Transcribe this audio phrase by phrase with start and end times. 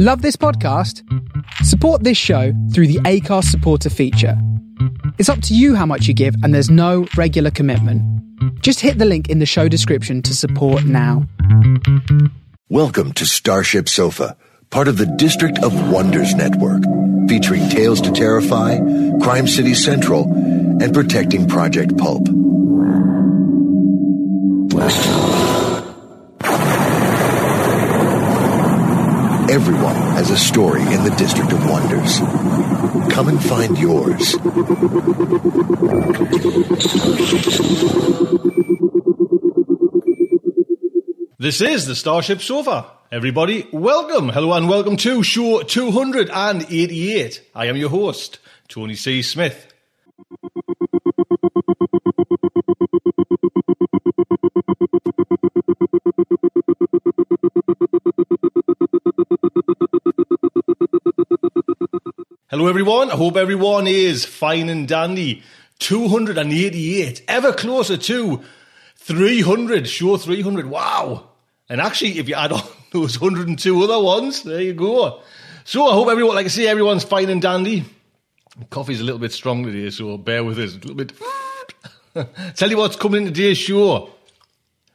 [0.00, 1.02] Love this podcast?
[1.64, 4.40] Support this show through the Acast supporter feature.
[5.18, 8.00] It's up to you how much you give, and there's no regular commitment.
[8.62, 11.26] Just hit the link in the show description to support now.
[12.68, 14.36] Welcome to Starship Sofa,
[14.70, 16.84] part of the District of Wonders Network,
[17.28, 18.78] featuring Tales to Terrify,
[19.20, 20.30] Crime City Central,
[20.80, 22.28] and Protecting Project Pulp.
[29.58, 32.20] Everyone has a story in the District of Wonders.
[33.12, 34.36] Come and find yours.
[41.40, 42.86] This is the Starship Sofa.
[43.10, 47.42] Everybody, welcome, hello, and welcome to show 288.
[47.52, 48.38] I am your host,
[48.68, 49.22] Tony C.
[49.22, 49.67] Smith.
[62.50, 63.10] Hello, everyone.
[63.10, 65.42] I hope everyone is fine and dandy.
[65.80, 68.40] 288, ever closer to
[68.96, 70.64] 300, show 300.
[70.64, 71.28] Wow.
[71.68, 75.20] And actually, if you add on those 102 other ones, there you go.
[75.64, 77.84] So I hope everyone, like I say, everyone's fine and dandy.
[78.70, 80.72] Coffee's a little bit strong today, so bear with us.
[80.72, 81.12] A little bit.
[82.56, 84.10] Tell you what's coming in today's show.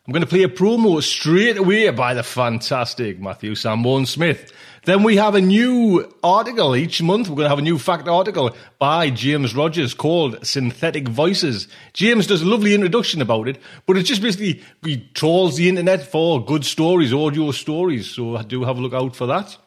[0.08, 4.52] I'm going to play a promo straight away by the fantastic Matthew Sanborn Smith.
[4.86, 7.30] Then we have a new article each month.
[7.30, 11.70] We're going to have a new fact article by James Rogers called Synthetic Voices.
[11.94, 16.06] James does a lovely introduction about it, but it's just basically he trolls the internet
[16.06, 18.10] for good stories, audio stories.
[18.10, 19.58] So do have a look out for that.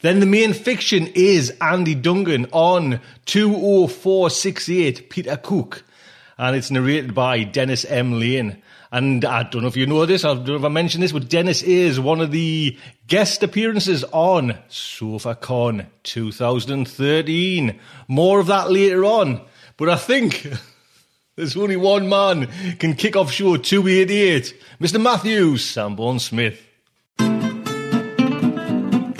[0.00, 5.84] Then the main fiction is Andy Duncan on 20468 Peter Cook.
[6.38, 8.18] And it's narrated by Dennis M.
[8.18, 8.62] Lane.
[8.92, 11.12] And I don't know if you know this, I don't know if I mentioned this,
[11.12, 12.76] but Dennis is one of the
[13.06, 17.80] guest appearances on SofaCon 2013.
[18.06, 19.40] More of that later on.
[19.78, 20.46] But I think
[21.36, 22.48] there's only one man
[22.78, 25.00] can kick off show 288, Mr.
[25.00, 26.60] Matthew Sanborn Smith.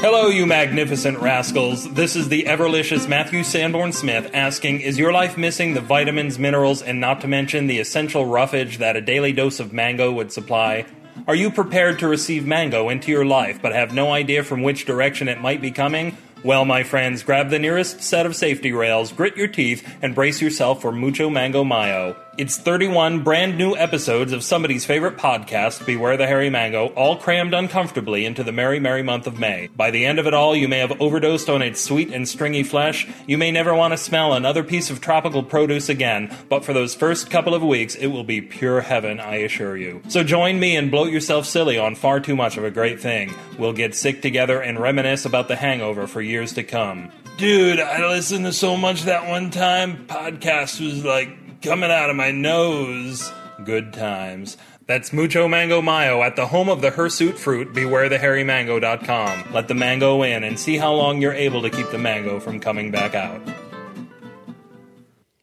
[0.03, 1.89] Hello, you magnificent rascals.
[1.95, 6.83] This is the everlicious Matthew Sanborn Smith asking Is your life missing the vitamins, minerals,
[6.83, 10.87] and not to mention the essential roughage that a daily dose of mango would supply?
[11.29, 14.87] Are you prepared to receive mango into your life but have no idea from which
[14.87, 16.17] direction it might be coming?
[16.43, 20.43] Well, my friends, grab the nearest set of safety rails, grit your teeth, and brace
[20.43, 22.17] yourself for Mucho Mango Mayo.
[22.39, 27.53] It's 31 brand new episodes of somebody's favorite podcast, Beware the Hairy Mango, all crammed
[27.53, 29.69] uncomfortably into the merry, merry month of May.
[29.77, 32.63] By the end of it all, you may have overdosed on its sweet and stringy
[32.63, 33.07] flesh.
[33.27, 36.95] You may never want to smell another piece of tropical produce again, but for those
[36.95, 40.01] first couple of weeks, it will be pure heaven, I assure you.
[40.09, 43.35] So join me and bloat yourself silly on far too much of a great thing.
[43.59, 47.13] We'll get sick together and reminisce about the hangover for years to come.
[47.37, 50.07] Dude, I listened to so much that one time.
[50.07, 53.33] Podcast was like coming out of my nose.
[53.65, 54.57] Good times.
[54.87, 59.53] That's Mucho Mango Mayo at the home of the hirsute fruit, bewarethehairymango.com.
[59.53, 62.59] Let the mango in and see how long you're able to keep the mango from
[62.59, 63.41] coming back out.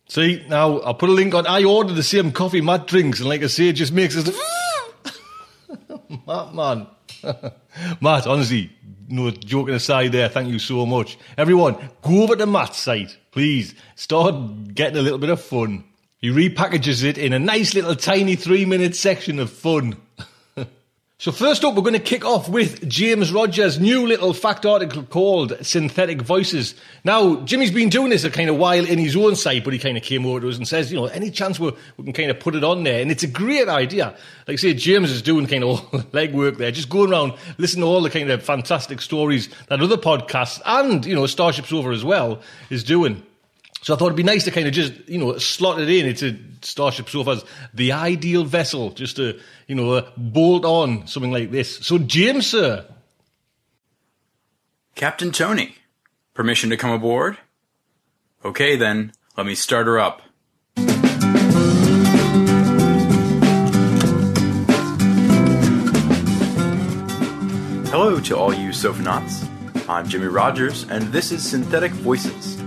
[0.10, 1.48] See, now I'll put a link on.
[1.48, 4.30] I ordered the same coffee Matt drinks, and like I say, it just makes us.
[6.28, 6.88] Matt, man.
[8.02, 8.72] Matt, honestly,
[9.08, 11.18] no joking aside there, thank you so much.
[11.38, 13.76] Everyone, go over to Matt's site, please.
[13.96, 15.84] Start getting a little bit of fun.
[16.22, 19.96] He repackages it in a nice little tiny three minute section of fun.
[21.18, 25.04] so first up, we're going to kick off with James Rogers' new little fact article
[25.04, 26.76] called Synthetic Voices.
[27.06, 29.80] Now, Jimmy's been doing this a kind of while in his own site, but he
[29.80, 31.72] kind of came over to us and says, you know, any chance we
[32.04, 33.02] can kind of put it on there?
[33.02, 34.08] And it's a great idea.
[34.46, 37.84] Like I say, James is doing kind of all legwork there, just going around, listening
[37.84, 41.92] to all the kind of fantastic stories that other podcasts and, you know, Starship Sofa
[41.92, 43.24] as well is doing.
[43.82, 46.06] So I thought it'd be nice to kind of just, you know, slot it in
[46.06, 51.52] into Starship Sofa's the ideal vessel, just to, you know, uh, bolt on something like
[51.52, 51.78] this.
[51.78, 52.86] So, James, sir.
[54.96, 55.76] Captain Tony,
[56.34, 57.38] permission to come aboard?
[58.44, 60.22] Okay then, let me start her up.
[67.92, 69.48] Hello to all you Sofanauts.
[69.88, 72.59] I'm Jimmy Rogers, and this is Synthetic Voices.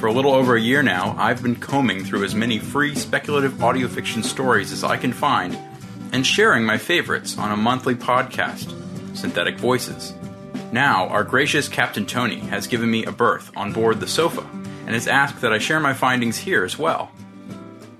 [0.00, 3.62] For a little over a year now, I've been combing through as many free speculative
[3.62, 5.58] audio fiction stories as I can find
[6.12, 8.74] and sharing my favorites on a monthly podcast,
[9.14, 10.14] Synthetic Voices.
[10.72, 14.40] Now, our gracious Captain Tony has given me a berth on board the sofa
[14.86, 17.10] and has asked that I share my findings here as well.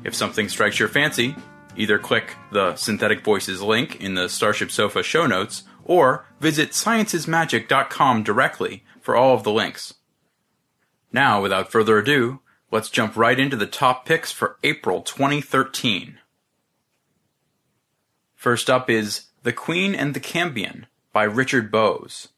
[0.03, 1.37] If something strikes your fancy,
[1.77, 8.23] either click the Synthetic Voices link in the Starship Sofa show notes or visit sciencesmagic.com
[8.23, 9.93] directly for all of the links.
[11.13, 12.41] Now, without further ado,
[12.71, 16.19] let's jump right into the top picks for April 2013.
[18.35, 22.29] First up is The Queen and the Cambion by Richard Bowes.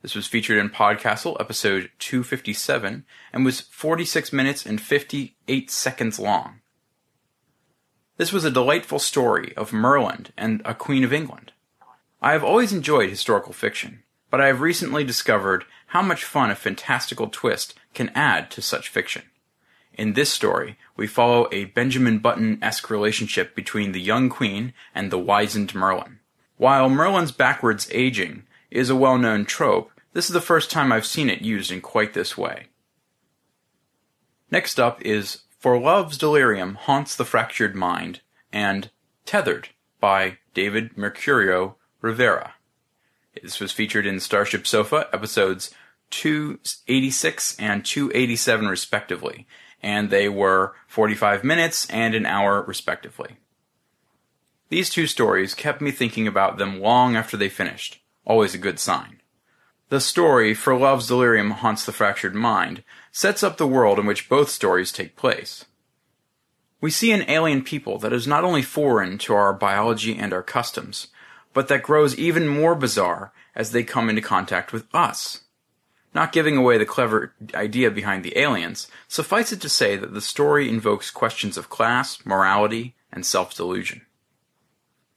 [0.00, 6.60] This was featured in Podcastle episode 257 and was 46 minutes and 58 seconds long.
[8.16, 11.52] This was a delightful story of Merlin and a Queen of England.
[12.22, 15.64] I have always enjoyed historical fiction, but I have recently discovered
[15.94, 19.22] how much fun a fantastical twist can add to such fiction.
[19.96, 25.20] In this story, we follow a Benjamin Button-esque relationship between the young queen and the
[25.20, 26.18] wizened Merlin.
[26.56, 28.42] While Merlin's backwards aging
[28.72, 32.12] is a well-known trope, this is the first time I've seen it used in quite
[32.12, 32.66] this way.
[34.50, 38.20] Next up is For Love's Delirium Haunts the Fractured Mind
[38.52, 38.90] and
[39.26, 39.68] Tethered
[40.00, 42.54] by David Mercurio Rivera.
[43.40, 45.72] This was featured in Starship Sofa episodes
[46.14, 49.46] 286 and 287 respectively,
[49.82, 53.36] and they were 45 minutes and an hour respectively.
[54.68, 58.78] These two stories kept me thinking about them long after they finished, always a good
[58.78, 59.20] sign.
[59.88, 64.28] The story, For Love's Delirium Haunts the Fractured Mind, sets up the world in which
[64.28, 65.64] both stories take place.
[66.80, 70.42] We see an alien people that is not only foreign to our biology and our
[70.42, 71.08] customs,
[71.52, 75.43] but that grows even more bizarre as they come into contact with us.
[76.14, 80.20] Not giving away the clever idea behind the aliens, suffice it to say that the
[80.20, 84.02] story invokes questions of class, morality, and self-delusion.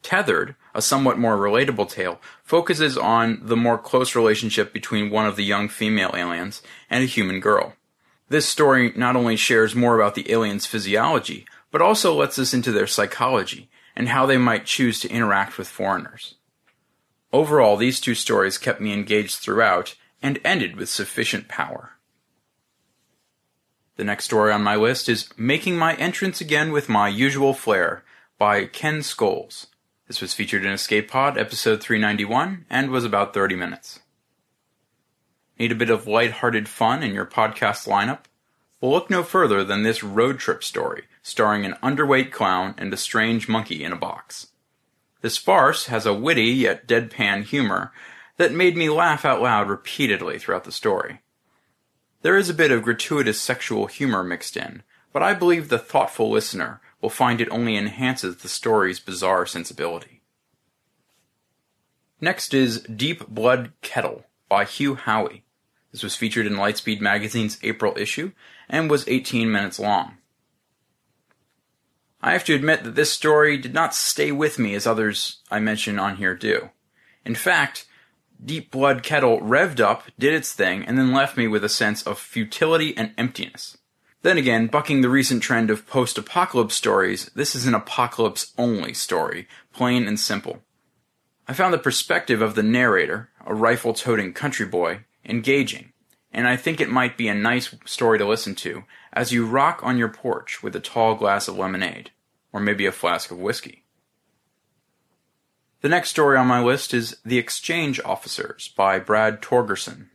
[0.01, 5.35] Tethered, a somewhat more relatable tale, focuses on the more close relationship between one of
[5.35, 7.73] the young female aliens and a human girl.
[8.29, 12.71] This story not only shares more about the aliens' physiology, but also lets us into
[12.71, 16.35] their psychology and how they might choose to interact with foreigners.
[17.33, 21.91] Overall, these two stories kept me engaged throughout and ended with sufficient power.
[23.95, 28.03] The next story on my list is Making My Entrance Again with My Usual Flair
[28.37, 29.67] by Ken Scholes.
[30.07, 33.99] This was featured in Escape Pod episode 391 and was about 30 minutes.
[35.59, 38.25] Need a bit of light-hearted fun in your podcast lineup?
[38.79, 42.97] Well, look no further than this road trip story starring an underweight clown and a
[42.97, 44.47] strange monkey in a box.
[45.21, 47.91] This farce has a witty yet deadpan humor
[48.37, 51.21] that made me laugh out loud repeatedly throughout the story.
[52.21, 56.29] There is a bit of gratuitous sexual humor mixed in, but I believe the thoughtful
[56.29, 60.21] listener will find it only enhances the story's bizarre sensibility.
[62.19, 65.41] Next is Deep Blood Kettle by Hugh Howey.
[65.91, 68.31] This was featured in Lightspeed magazine's April issue
[68.67, 70.17] and was 18 minutes long.
[72.21, 75.59] I have to admit that this story did not stay with me as others I
[75.59, 76.71] mention on here do.
[77.23, 77.85] In fact,
[78.43, 82.03] Deep Blood Kettle revved up, did its thing, and then left me with a sense
[82.03, 83.77] of futility and emptiness.
[84.21, 90.07] Then again, bucking the recent trend of post-apocalypse stories, this is an apocalypse-only story, plain
[90.07, 90.63] and simple.
[91.47, 95.93] I found the perspective of the narrator, a rifle-toting country boy, engaging,
[96.31, 99.79] and I think it might be a nice story to listen to as you rock
[99.81, 102.11] on your porch with a tall glass of lemonade,
[102.51, 103.85] or maybe a flask of whiskey.
[105.81, 110.07] The next story on my list is The Exchange Officers by Brad Torgersen.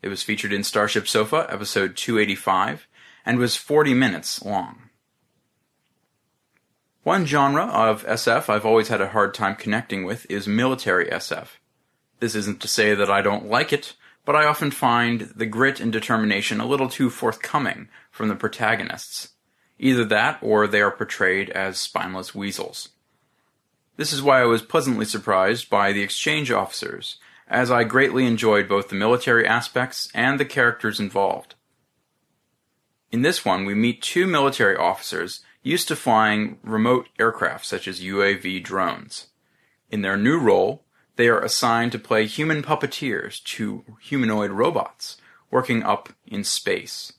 [0.00, 2.86] It was featured in Starship Sofa, episode 285,
[3.26, 4.90] and was 40 minutes long.
[7.02, 11.48] One genre of SF I've always had a hard time connecting with is military SF.
[12.20, 15.80] This isn't to say that I don't like it, but I often find the grit
[15.80, 19.30] and determination a little too forthcoming from the protagonists.
[19.80, 22.90] Either that, or they are portrayed as spineless weasels.
[23.98, 28.68] This is why I was pleasantly surprised by the exchange officers, as I greatly enjoyed
[28.68, 31.56] both the military aspects and the characters involved.
[33.10, 38.00] In this one, we meet two military officers used to flying remote aircraft such as
[38.00, 39.26] UAV drones.
[39.90, 40.84] In their new role,
[41.16, 45.16] they are assigned to play human puppeteers to humanoid robots
[45.50, 47.14] working up in space.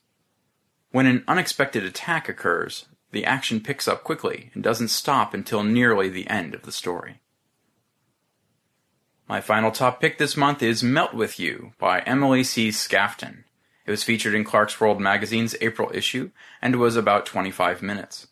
[0.91, 6.09] When an unexpected attack occurs, the action picks up quickly and doesn't stop until nearly
[6.09, 7.19] the end of the story.
[9.27, 12.69] My final top pick this month is Melt With You by Emily C.
[12.69, 13.43] Skaftun.
[13.85, 18.27] It was featured in Clarkesworld magazine's April issue and was about 25 minutes.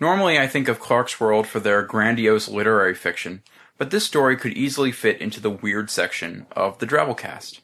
[0.00, 3.42] Normally I think of Clarkesworld for their grandiose literary fiction,
[3.78, 7.60] but this story could easily fit into the weird section of the Drabblecast.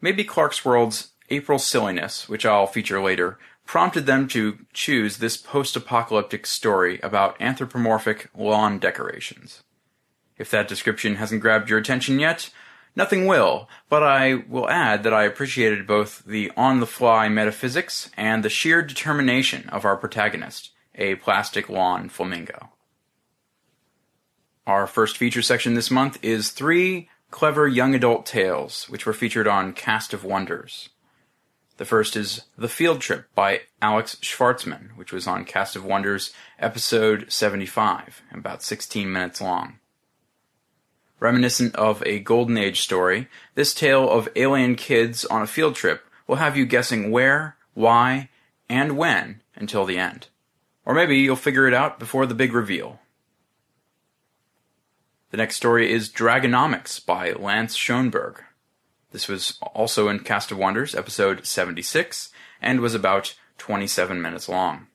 [0.00, 6.98] Maybe Clarkesworld's April silliness, which I'll feature later, prompted them to choose this post-apocalyptic story
[7.02, 9.62] about anthropomorphic lawn decorations.
[10.36, 12.50] If that description hasn't grabbed your attention yet,
[12.96, 18.10] Nothing will, but I will add that I appreciated both the on the fly metaphysics
[18.16, 22.70] and the sheer determination of our protagonist, a plastic lawn flamingo.
[24.66, 29.46] Our first feature section this month is three clever young adult tales, which were featured
[29.46, 30.90] on Cast of Wonders.
[31.80, 36.30] The first is The Field Trip by Alex Shvartsman, which was on Cast of Wonders
[36.58, 39.78] episode 75, about 16 minutes long.
[41.20, 46.04] Reminiscent of a Golden Age story, this tale of alien kids on a field trip
[46.26, 48.28] will have you guessing where, why,
[48.68, 50.26] and when until the end.
[50.84, 53.00] Or maybe you'll figure it out before the big reveal.
[55.30, 58.40] The next story is Dragonomics by Lance Schonberg.
[59.12, 62.30] This was also in Cast of Wonders, episode 76,
[62.62, 64.86] and was about 27 minutes long.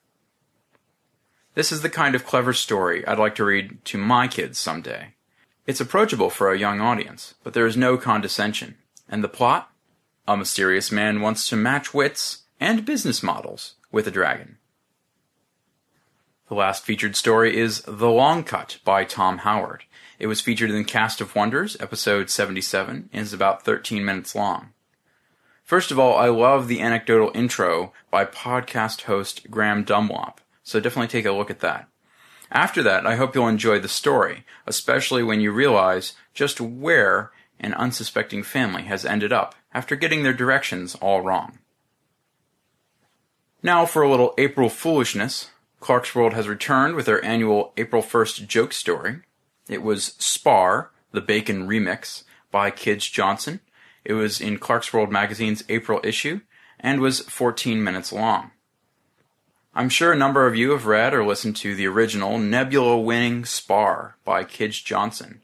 [1.53, 5.13] This is the kind of clever story I'd like to read to my kids someday.
[5.65, 8.75] It's approachable for a young audience, but there is no condescension.
[9.09, 9.71] And the plot?
[10.27, 14.57] A mysterious man wants to match wits and business models with a dragon.
[16.47, 19.83] The last featured story is The Long Cut by Tom Howard.
[20.17, 24.69] It was featured in Cast of Wonders, episode 77, and is about 13 minutes long.
[25.63, 31.07] First of all, I love the anecdotal intro by podcast host Graeme Dunlop, so definitely
[31.07, 31.89] take a look at that.
[32.51, 37.73] After that, I hope you'll enjoy the story, especially when you realize just where an
[37.73, 41.59] unsuspecting family has ended up after getting their directions all wrong.
[43.63, 45.49] Now for a little April foolishness.
[45.81, 49.21] Clarkesworld has returned with their annual April 1st joke story.
[49.67, 53.59] It was Spar, the Bacon Remix, by Kij Johnson.
[54.03, 56.41] It was in Clarkesworld magazine's April issue
[56.79, 58.51] and was 14 minutes long.
[59.73, 63.43] I'm sure a number of you have read or listened to the original Nebula winning
[63.43, 65.41] Spar by Kij Johnson.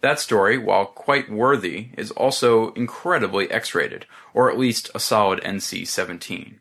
[0.00, 5.40] That story, while quite worthy, is also incredibly X rated, or at least a solid
[5.42, 6.60] NC 17.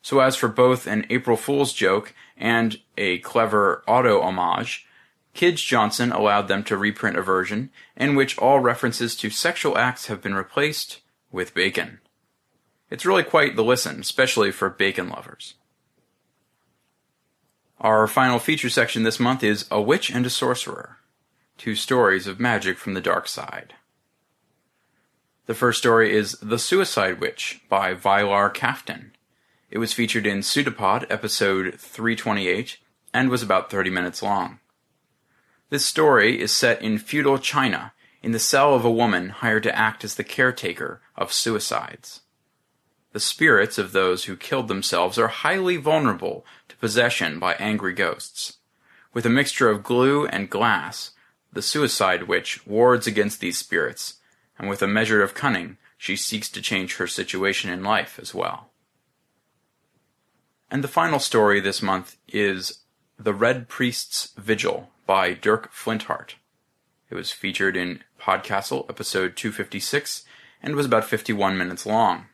[0.00, 4.86] So, as for both an April Fool's joke and a clever auto homage,
[5.34, 10.06] Kij Johnson allowed them to reprint a version in which all references to sexual acts
[10.06, 12.00] have been replaced with bacon.
[12.90, 15.54] It's really quite the listen, especially for bacon lovers.
[17.80, 20.98] Our final feature section this month is A Witch and a Sorcerer
[21.58, 23.74] Two Stories of Magic from the Dark Side.
[25.46, 29.10] The first story is The Suicide Witch by Vylar Kaftan.
[29.70, 32.78] It was featured in Pseudopod episode 328
[33.12, 34.60] and was about 30 minutes long.
[35.72, 39.74] This story is set in feudal China in the cell of a woman hired to
[39.74, 42.20] act as the caretaker of suicides.
[43.14, 48.58] The spirits of those who killed themselves are highly vulnerable to possession by angry ghosts.
[49.14, 51.12] With a mixture of glue and glass,
[51.50, 54.18] the suicide witch wards against these spirits,
[54.58, 58.34] and with a measure of cunning, she seeks to change her situation in life as
[58.34, 58.68] well.
[60.70, 62.80] And the final story this month is
[63.18, 66.34] The Red Priest's Vigil by Dirk Flinthart.
[67.10, 70.24] It was featured in Podcastle episode 256
[70.62, 72.26] and was about 51 minutes long.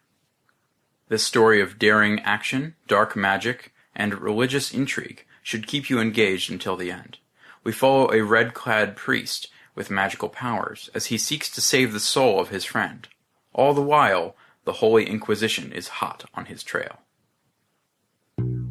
[1.08, 6.76] This story of daring action, dark magic, and religious intrigue should keep you engaged until
[6.76, 7.18] the end.
[7.64, 12.00] We follow a red clad priest with magical powers as he seeks to save the
[12.00, 13.08] soul of his friend.
[13.54, 16.98] All the while, the Holy Inquisition is hot on his trail.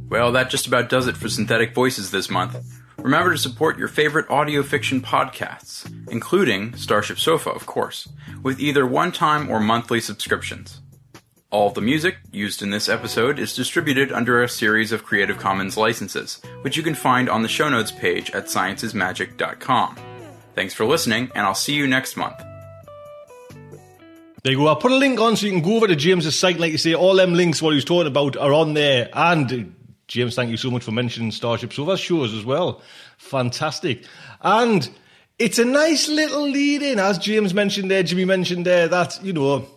[0.09, 2.55] Well, that just about does it for Synthetic Voices this month.
[2.97, 8.09] Remember to support your favorite audio fiction podcasts, including Starship Sofa, of course,
[8.41, 10.81] with either one time or monthly subscriptions.
[11.49, 15.77] All the music used in this episode is distributed under a series of Creative Commons
[15.77, 19.95] licenses, which you can find on the show notes page at sciencesmagic.com.
[20.55, 22.37] Thanks for listening, and I'll see you next month.
[24.43, 24.67] There you go.
[24.67, 26.59] I'll put a link on so you can go over to James's site.
[26.59, 29.09] Like you say, all them links what he was talking about are on there.
[29.13, 29.75] And
[30.07, 32.81] James, thank you so much for mentioning Starship Sofa shows as well.
[33.17, 34.05] Fantastic.
[34.41, 34.89] And
[35.37, 39.33] it's a nice little lead in, as James mentioned there, Jimmy mentioned there, that, you
[39.33, 39.67] know,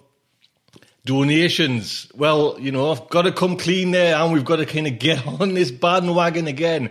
[1.04, 2.06] donations.
[2.14, 4.98] Well, you know, I've got to come clean there and we've got to kind of
[5.00, 6.90] get on this bandwagon again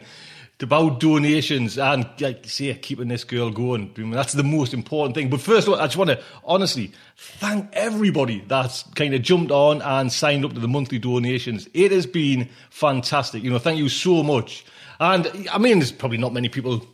[0.61, 3.93] about donations and, like say, keeping this girl going.
[3.95, 5.29] I mean, that's the most important thing.
[5.29, 9.51] But first of all, I just want to honestly thank everybody that's kind of jumped
[9.51, 11.69] on and signed up to the monthly donations.
[11.73, 13.43] It has been fantastic.
[13.43, 14.65] You know, thank you so much.
[14.99, 16.85] And I mean, there's probably not many people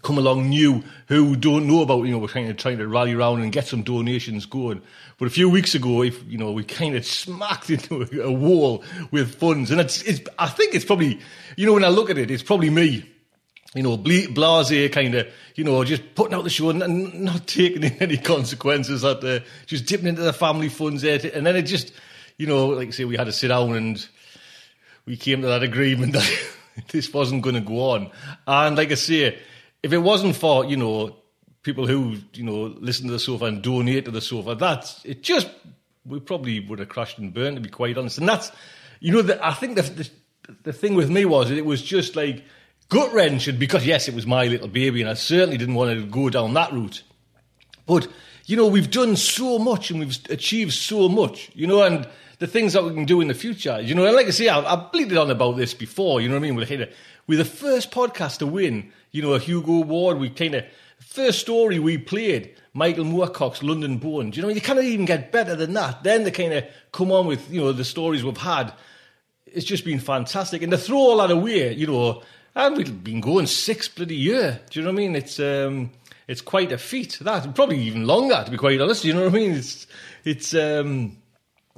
[0.00, 3.12] come along new who don't know about, you know, we're kind of trying to rally
[3.12, 4.80] around and get some donations going.
[5.18, 8.82] But a few weeks ago, if, you know, we kind of smacked into a, wall
[9.10, 9.70] with funds.
[9.70, 11.20] And it's, it's, I think it's probably,
[11.56, 13.08] you know, when I look at it, it's probably me
[13.74, 17.84] you know, blase kind of, you know, just putting out the show and not taking
[18.00, 21.18] any consequences, that uh, just dipping into the family funds there.
[21.32, 21.92] And then it just,
[22.36, 24.06] you know, like I say, we had to sit down and
[25.06, 26.28] we came to that agreement that
[26.88, 28.10] this wasn't going to go on.
[28.46, 29.38] And like I say,
[29.82, 31.16] if it wasn't for, you know,
[31.62, 35.22] people who, you know, listen to the sofa and donate to the sofa, that's, it
[35.22, 35.48] just,
[36.04, 38.18] we probably would have crashed and burned, to be quite honest.
[38.18, 38.50] And that's,
[39.00, 40.10] you know, the, I think the, the,
[40.64, 42.44] the thing with me was it was just like,
[42.88, 46.06] gut wrenching because yes, it was my little baby, and I certainly didn't want to
[46.06, 47.02] go down that route.
[47.86, 48.06] But
[48.46, 52.06] you know, we've done so much and we've achieved so much, you know, and
[52.38, 54.48] the things that we can do in the future, you know, and like I say,
[54.48, 56.56] I've, bleated on about this before, you know what I mean?
[56.56, 56.90] We're, kind of,
[57.32, 60.18] we're the first podcast to win, you know, a Hugo Award.
[60.18, 60.66] We kind of,
[60.98, 64.28] first story we played, Michael Moorcock's London Bone.
[64.28, 66.02] Do you know, you can't even get better than that.
[66.02, 68.74] Then they kind of come on with, you know, the stories we've had.
[69.46, 70.60] It's just been fantastic.
[70.60, 72.22] And to throw all that away, you know,
[72.54, 74.60] and we've been going six bloody year.
[74.68, 75.16] Do you know what I mean?
[75.16, 75.90] It's um,
[76.28, 77.18] it's quite a feat.
[77.22, 79.00] That probably even longer, to be quite honest.
[79.00, 79.52] Do you know what I mean?
[79.52, 79.86] It's
[80.22, 81.16] it's um,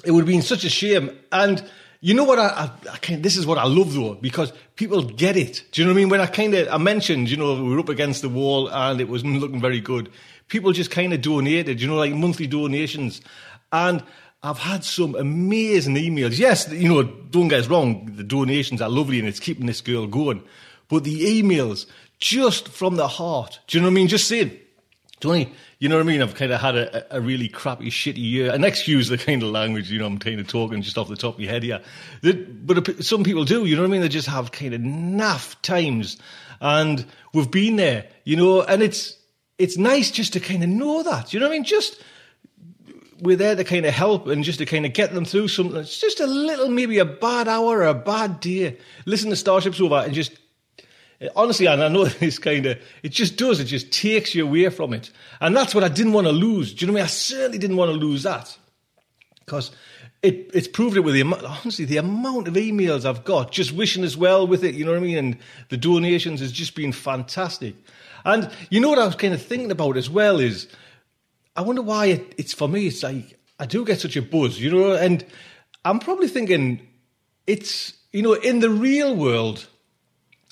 [0.05, 1.17] it would have been such a shame.
[1.31, 1.65] And
[2.05, 2.39] you know what?
[2.39, 5.65] I, I, I kind this is what I love though because people get it.
[5.73, 6.11] Do you know what I mean?
[6.11, 9.01] When I kind of I mentioned, you know, we were up against the wall and
[9.01, 10.11] it wasn't looking very good.
[10.49, 13.23] People just kind of donated, you know, like monthly donations,
[13.73, 14.05] and
[14.43, 16.39] I've had some amazing emails.
[16.39, 19.81] Yes, you know, don't get us wrong, the donations are lovely and it's keeping this
[19.81, 20.43] girl going.
[20.89, 21.87] But the emails,
[22.19, 24.09] just from the heart, do you know what I mean?
[24.09, 24.59] Just saying,
[25.21, 25.55] Tony,
[25.85, 26.23] you know what I mean?
[26.23, 28.51] I've kind of had a, a really crappy, shitty year.
[28.51, 31.15] And excuse the kind of language, you know, I'm kind of talking just off the
[31.15, 31.83] top of your head here.
[32.23, 34.01] But some people do, you know what I mean?
[34.01, 36.17] They just have kind of naff times.
[36.59, 39.19] And we've been there, you know, and it's,
[39.59, 41.65] it's nice just to kind of know that, you know what I mean?
[41.65, 42.03] Just,
[43.21, 45.77] we're there to kind of help and just to kind of get them through something.
[45.77, 48.79] It's just a little, maybe a bad hour or a bad day.
[49.05, 50.33] Listen to Starship Sofa and just
[51.37, 54.69] honestly, and I know this kind of, it just does, it just takes you away
[54.71, 55.11] from it.
[55.41, 56.75] And that's what I didn't want to lose.
[56.75, 57.07] Do you know what I mean?
[57.07, 58.57] I certainly didn't want to lose that.
[59.45, 59.71] Because
[60.23, 64.05] it, it's proved it with the honestly, the amount of emails I've got just wishing
[64.05, 65.19] as well with it, you know what I mean?
[65.19, 67.75] And the donations has just been fantastic.
[68.25, 70.67] And you know what I was kind of thinking about as well is,
[71.57, 72.87] I wonder why it, it's for me.
[72.87, 75.25] It's like I do get such a buzz, you know, and
[75.85, 76.89] I'm probably thinking
[77.47, 79.69] it's you know in the real world,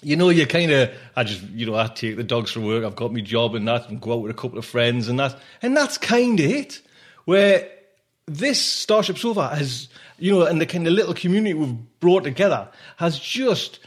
[0.02, 2.84] you know, you kind of I just you know I take the dogs from work,
[2.84, 5.18] I've got my job and that, and go out with a couple of friends and
[5.18, 6.82] that, and that's kind of it.
[7.24, 7.68] Where
[8.26, 9.88] this Starship Sofa has
[10.18, 13.80] you know, and the kind of little community we've brought together has just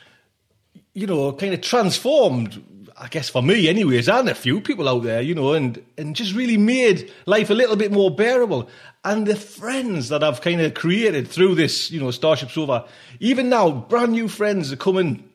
[0.94, 2.64] you know kind of transformed
[2.98, 6.16] I guess for me, anyways, and a few people out there, you know, and, and
[6.16, 8.70] just really made life a little bit more bearable.
[9.04, 12.86] And the friends that I've kind of created through this, you know, Starship Sofa,
[13.20, 15.30] even now, brand new friends are coming.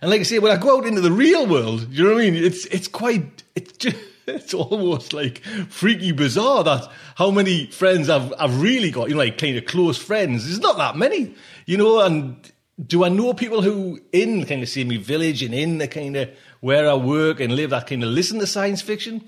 [0.00, 2.22] And like I say, when I go out into the real world, you know what
[2.22, 2.42] I mean?
[2.42, 8.32] It's, it's quite, it's just, it's almost like freaky bizarre that how many friends I've,
[8.38, 10.46] I've really got, you know, like kind of close friends.
[10.46, 11.34] There's not that many,
[11.66, 12.50] you know, and
[12.84, 16.30] do I know people who in kind of semi village and in the kind of
[16.60, 19.22] where I work and live that kind of listen to science fiction?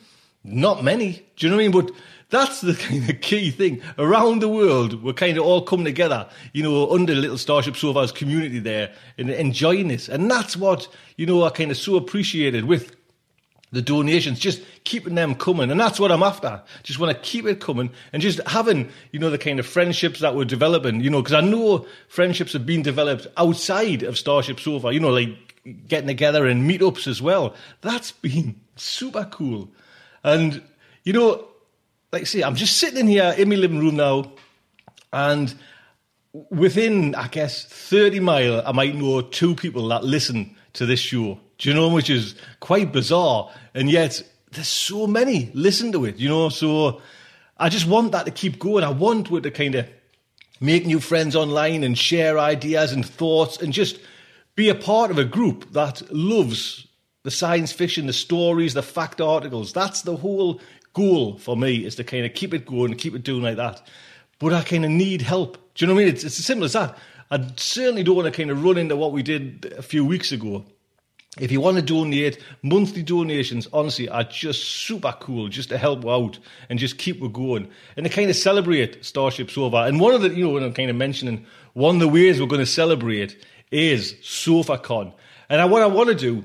[0.45, 1.25] Not many.
[1.37, 1.87] Do you know what I mean?
[1.87, 1.95] But
[2.33, 3.81] that's the kind of key thing.
[3.99, 8.11] Around the world, we're kind of all coming together, you know, under Little Starship Sofa's
[8.11, 10.09] community there and enjoying this.
[10.09, 12.97] And that's what, you know, I kind of so appreciated with
[13.71, 15.71] the donations, just keeping them coming.
[15.71, 16.63] And that's what I'm after.
[16.83, 20.21] Just want to keep it coming and just having, you know, the kind of friendships
[20.21, 24.59] that we're developing, you know, because I know friendships have been developed outside of Starship
[24.59, 27.55] Sofa, you know, like getting together and meetups as well.
[27.83, 29.71] That's been super cool.
[30.25, 30.63] And,
[31.05, 31.47] you know,
[32.13, 34.33] like I say, I'm just sitting in here in my living room now,
[35.13, 35.55] and
[36.51, 41.39] within, I guess, 30 mile, I might know two people that listen to this show.
[41.59, 43.51] Do you know, which is quite bizarre.
[43.75, 46.51] And yet, there's so many listen to it, you know.
[46.51, 47.01] So
[47.57, 48.85] I just want that to keep going.
[48.85, 49.89] I want to kind of
[50.61, 53.99] make new friends online and share ideas and thoughts and just
[54.55, 56.87] be a part of a group that loves
[57.23, 59.73] the science fiction, the stories, the fact articles.
[59.73, 60.61] That's the whole
[60.93, 63.83] goal for me is to kind of keep it going, keep it doing like that.
[64.39, 65.57] But I kind of need help.
[65.75, 66.15] Do you know what I mean?
[66.15, 66.99] It's, it's as simple as that.
[67.31, 70.33] I certainly don't want to kind of run into what we did a few weeks
[70.33, 70.65] ago.
[71.41, 76.05] If you want to donate, monthly donations, honestly, are just super cool just to help
[76.07, 79.85] out and just keep it going and to kind of celebrate Starship Sofa.
[79.85, 82.39] And one of the, you know, when I'm kind of mentioning, one of the ways
[82.39, 85.15] we're going to celebrate is SofaCon.
[85.49, 86.45] And what I want to do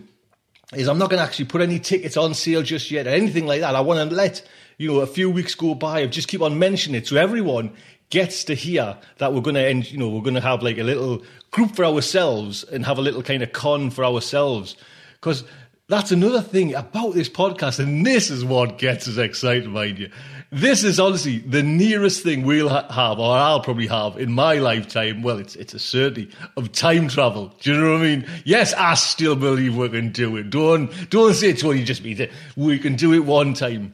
[0.73, 3.45] is I'm not going to actually put any tickets on sale just yet or anything
[3.45, 3.75] like that.
[3.75, 4.45] I want to let,
[4.77, 7.71] you know, a few weeks go by of just keep on mentioning it so everyone
[8.09, 10.77] gets to hear that we're going to end, you know, we're going to have like
[10.77, 14.75] a little group for ourselves and have a little kind of con for ourselves.
[15.15, 15.43] because
[15.89, 20.09] that's another thing about this podcast, and this is what gets us excited, mind you.
[20.49, 24.55] This is honestly the nearest thing we'll ha- have, or I'll probably have in my
[24.55, 25.21] lifetime.
[25.21, 27.53] Well, it's it's a certainty of time travel.
[27.59, 28.25] Do you know what I mean?
[28.45, 30.49] Yes, I still believe we can do it.
[30.49, 32.29] Don't don't say it's only just me.
[32.55, 33.93] We can do it one time.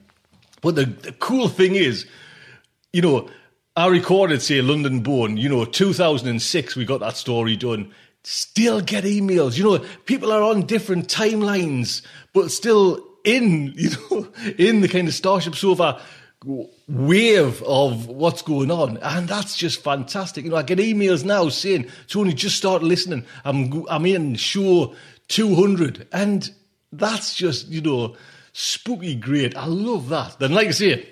[0.62, 2.06] But the, the cool thing is,
[2.94, 3.30] you know,
[3.76, 5.36] I recorded, say, London Bone.
[5.36, 7.92] you know, 2006, we got that story done.
[8.24, 9.58] Still get emails.
[9.58, 15.08] You know, people are on different timelines, but still in, you know, in the kind
[15.08, 16.00] of Starship Sofa
[16.88, 18.98] wave of what's going on.
[18.98, 20.46] And that's just fantastic.
[20.46, 23.26] You know, I get emails now saying, Tony, just start listening.
[23.46, 24.96] I'm, I'm in show
[25.30, 26.08] 200.
[26.12, 26.50] And
[26.92, 28.16] that's just, you know,
[28.54, 29.56] spooky great.
[29.58, 30.40] I love that.
[30.40, 31.08] Then, like I say,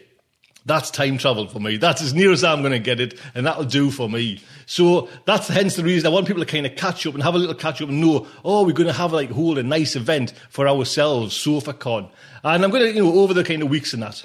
[0.65, 1.78] that's time travel for me.
[1.78, 4.41] That's as near as I'm going to get it, and that'll do for me.
[4.67, 7.34] So that's hence the reason I want people to kind of catch up and have
[7.34, 9.96] a little catch up and know, oh, we're going to have like hold a nice
[9.96, 12.10] event for ourselves, SofaCon,
[12.44, 14.24] and I'm going to, you know, over the kind of weeks and that,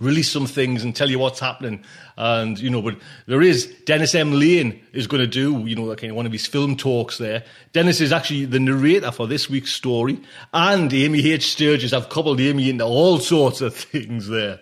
[0.00, 1.82] release some things and tell you what's happening.
[2.16, 4.32] And you know, but there is Dennis M.
[4.32, 7.44] Lane is going to do, you know, kind of one of his film talks there.
[7.72, 10.20] Dennis is actually the narrator for this week's story,
[10.52, 11.52] and Amy H.
[11.52, 11.92] Sturgis.
[11.92, 14.60] I've coupled Amy into all sorts of things there.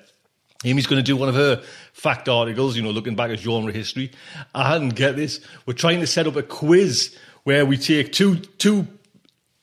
[0.65, 3.73] Amy's going to do one of her fact articles, you know, looking back at genre
[3.73, 4.11] history.
[4.55, 8.87] And get this, we're trying to set up a quiz where we take two two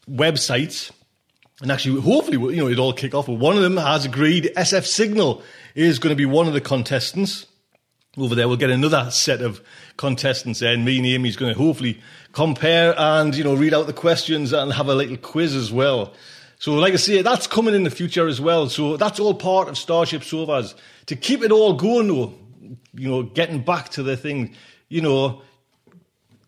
[0.10, 0.92] websites
[1.64, 3.28] and actually, hopefully, you know, it all kick off.
[3.28, 4.52] But one of them has agreed.
[4.58, 5.42] SF Signal
[5.76, 7.48] is going to be one of the contestants
[8.18, 8.48] over there.
[8.48, 9.62] We'll get another set of
[9.98, 12.00] contestants there, and me and Amy's going to hopefully
[12.32, 16.14] compare and you know read out the questions and have a little quiz as well.
[16.60, 18.70] So, like I say, that's coming in the future as well.
[18.70, 20.76] So that's all part of Starship Sofas.
[21.08, 22.34] To keep it all going, though,
[22.94, 24.56] you know, getting back to the thing,
[24.88, 25.42] you know,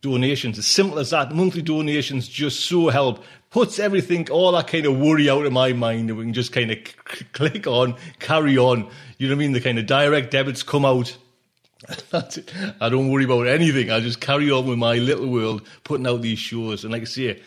[0.01, 1.33] donations, as simple as that.
[1.33, 3.25] Monthly donations just so help.
[3.55, 6.51] Puts everything, all that kind of worry out of my mind, and we can just
[6.51, 8.89] kind of c- click on, carry on.
[9.17, 9.53] You know what I mean?
[9.53, 11.15] The kind of direct debits come out.
[12.09, 12.53] That's it.
[12.81, 13.91] I don't worry about anything.
[13.91, 16.83] I just carry on with my little world, putting out these shows.
[16.83, 17.41] And like I say,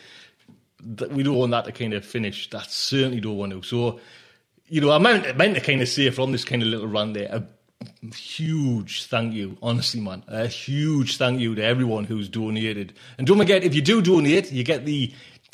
[1.11, 2.49] we don't want that to kind of finish.
[2.49, 3.63] That certainly don't want to.
[3.63, 4.01] So,
[4.67, 7.13] you know, I meant, meant to kind of say from this kind of little run
[7.13, 7.47] there, a
[8.15, 12.95] huge thank you, honestly, man, a huge thank you to everyone who's donated.
[13.19, 15.13] And don't forget, if you do donate, you get the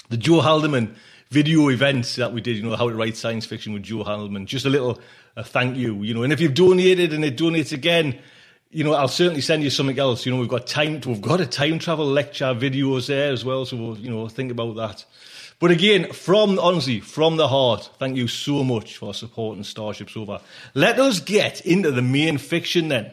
[0.08, 0.94] the Joe Haldeman
[1.30, 2.56] video events that we did.
[2.56, 4.46] You know how to write science fiction with Joe Haldeman.
[4.46, 5.00] Just a little
[5.36, 6.22] thank you, you know.
[6.22, 8.18] And if you've donated and it donates again
[8.74, 10.26] you know, I'll certainly send you something else.
[10.26, 13.64] You know, we've got time, we've got a time travel lecture videos there as well.
[13.64, 15.04] So, we'll, you know, think about that.
[15.60, 20.40] But again, from honestly, from the heart, thank you so much for supporting Starship Sofa.
[20.74, 23.12] Let us get into the main fiction then.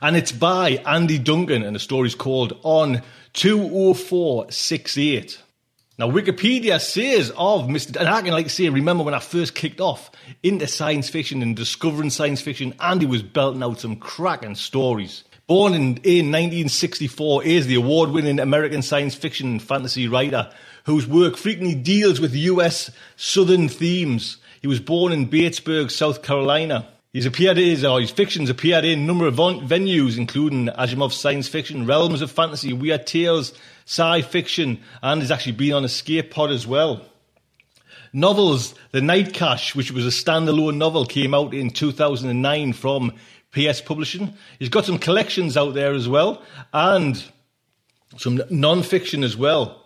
[0.00, 3.02] And it's by Andy Duncan, and the story's called On
[3.36, 5.42] 20468.
[5.98, 7.96] Now, Wikipedia says of Mr.
[7.96, 10.10] And I can like say, remember when I first kicked off
[10.42, 15.24] into science fiction and discovering science fiction, Andy was belting out some cracking stories.
[15.46, 20.50] Born in, in 1964, is the award winning American science fiction and fantasy writer
[20.84, 24.38] whose work frequently deals with US Southern themes.
[24.60, 26.88] He was born in Batesburg, South Carolina.
[27.16, 31.48] He's appeared in, or his fiction's appeared in a number of venues, including Asimov's science
[31.48, 33.54] fiction, Realms of Fantasy, Weird Tales,
[33.86, 37.00] sci fiction, and has actually been on Escape Pod as well.
[38.12, 43.14] Novels, The Night Cache, which was a standalone novel, came out in 2009 from
[43.50, 44.34] PS Publishing.
[44.58, 46.42] He's got some collections out there as well,
[46.74, 47.24] and
[48.18, 49.85] some non fiction as well.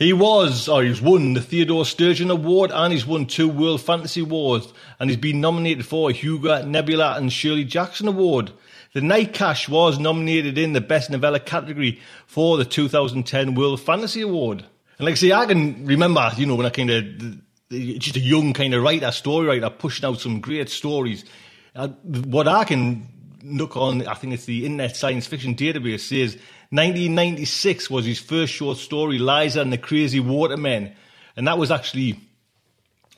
[0.00, 4.22] He was, or he's won the Theodore Sturgeon Award and he's won two World Fantasy
[4.22, 8.50] Awards and he's been nominated for a Hugo, Nebula and Shirley Jackson Award.
[8.94, 14.22] The Night Cache was nominated in the Best Novella category for the 2010 World Fantasy
[14.22, 14.64] Award.
[14.96, 17.04] And like I say, I can remember, you know, when I kind of,
[17.68, 21.26] just a young kind of writer, story writer, pushing out some great stories.
[21.74, 23.06] What I can
[23.44, 26.38] look on, I think it's the Internet Science Fiction Database, says
[26.72, 30.92] 1996 was his first short story, Liza and the Crazy Watermen.
[31.36, 32.20] And that was actually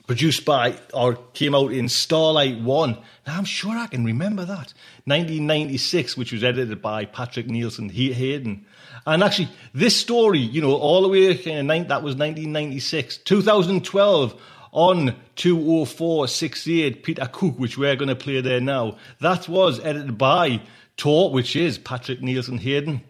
[0.07, 2.97] produced by, or came out in Starlight One.
[3.27, 4.73] Now, I'm sure I can remember that.
[5.05, 8.65] 1996, which was edited by Patrick Nielsen Hayden.
[9.05, 13.17] And actually, this story, you know, all the way, of, that was 1996.
[13.17, 20.17] 2012, on 20468, Peter Cook, which we're going to play there now, that was edited
[20.17, 20.59] by
[20.97, 23.03] Tor, which is Patrick Nielsen Hayden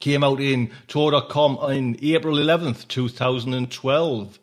[0.00, 4.38] came out in Tor.com on April 11th, 2012.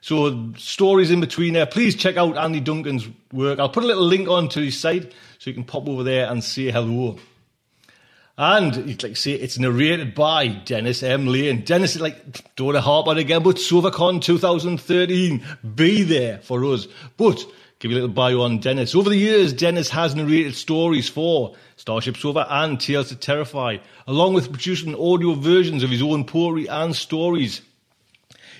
[0.00, 1.66] So stories in between there.
[1.66, 3.58] Please check out Andy Duncan's work.
[3.58, 6.30] I'll put a little link on to his site so you can pop over there
[6.30, 7.18] and say hello.
[8.38, 11.26] And like say, it's narrated by Dennis M.
[11.26, 11.60] Lane.
[11.60, 15.44] Dennis is like, don't harp on again, but SofaCon 2013,
[15.74, 16.86] be there for us.
[17.18, 17.44] But
[17.80, 18.94] give you a little bio on Dennis.
[18.94, 24.34] Over the years, Dennis has narrated stories for Starship Sofa and Tales to Terrify, along
[24.34, 27.62] with producing audio versions of his own poetry and stories.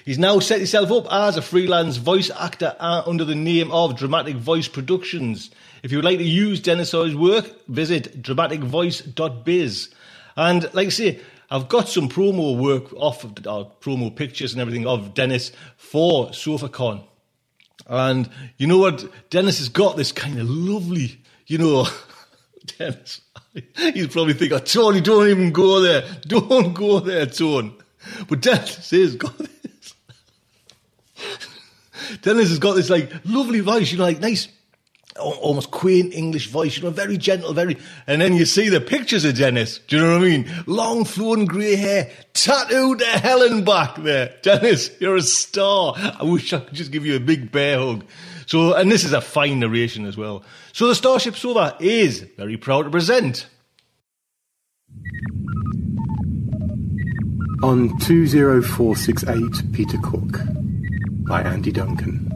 [0.07, 3.99] He's now set himself up as a freelance voice actor uh, under the name of
[3.99, 5.51] Dramatic Voice Productions.
[5.83, 9.95] If you would like to use Dennis or his work, visit dramaticvoice.biz.
[10.39, 14.63] And like I say, I've got some promo work off, of, uh, promo pictures and
[14.63, 17.05] everything of Dennis for SofaCon.
[17.87, 19.05] And you know what?
[19.29, 21.87] Dennis has got this kind of lovely, you know,
[22.79, 23.21] Dennis.
[23.77, 26.05] He's probably thinking, oh, Tony, don't even go there.
[26.27, 27.75] Don't go there, Tony.
[28.29, 29.95] But Dennis has got this.
[32.23, 34.49] Dennis has got this like lovely voice, you know, like nice
[35.19, 37.77] almost quaint English voice, you know, very gentle, very.
[38.07, 39.79] And then you see the pictures of Dennis.
[39.87, 40.65] Do you know what I mean?
[40.67, 44.35] Long flowing grey hair, tattooed to hell and back there.
[44.43, 45.95] Dennis, you're a star.
[45.97, 48.05] I wish I could just give you a big bear hug.
[48.51, 50.43] So, and this is a fine narration as well.
[50.73, 53.47] So the Starship Sofa is very proud to present.
[57.63, 60.41] On 20468 Peter Cook
[61.29, 62.27] by Andy Duncan.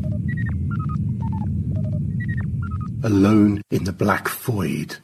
[3.02, 4.98] Alone in the black void,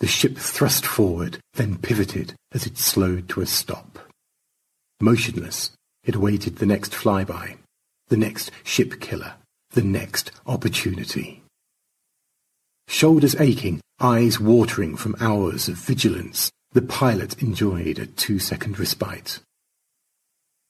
[0.00, 3.98] the ship thrust forward, then pivoted as it slowed to a stop.
[5.00, 5.70] Motionless,
[6.04, 7.56] it awaited the next flyby,
[8.08, 9.36] the next ship killer,
[9.70, 11.42] the next opportunity.
[12.88, 19.40] Shoulders aching, eyes watering from hours of vigilance, the pilot enjoyed a two-second respite.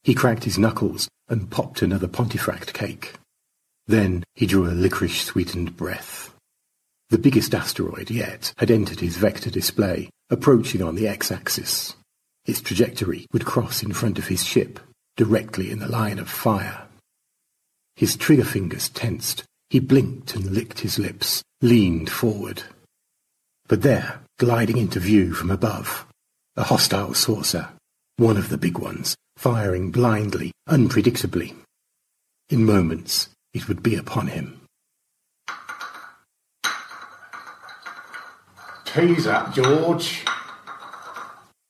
[0.02, 3.14] He cracked his knuckles and popped another Pontefract cake.
[3.86, 6.34] Then he drew a licorice-sweetened breath.
[7.08, 11.96] The biggest asteroid yet had entered his vector display, approaching on the x-axis.
[12.46, 14.78] Its trajectory would cross in front of his ship,
[15.16, 16.86] directly in the line of fire.
[18.00, 19.44] His trigger fingers tensed.
[19.68, 22.62] He blinked and licked his lips, leaned forward.
[23.68, 26.06] But there, gliding into view from above,
[26.56, 27.68] a hostile saucer,
[28.16, 31.54] one of the big ones, firing blindly, unpredictably.
[32.48, 34.62] In moments, it would be upon him.
[38.86, 40.24] Tea's up, George.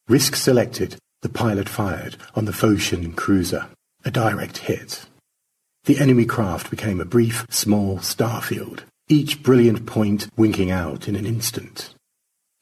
[0.07, 3.67] Risk selected, the pilot fired on the Phocian cruiser.
[4.05, 5.07] A direct hit.
[5.91, 11.27] The enemy craft became a brief, small starfield, each brilliant point winking out in an
[11.27, 11.97] instant.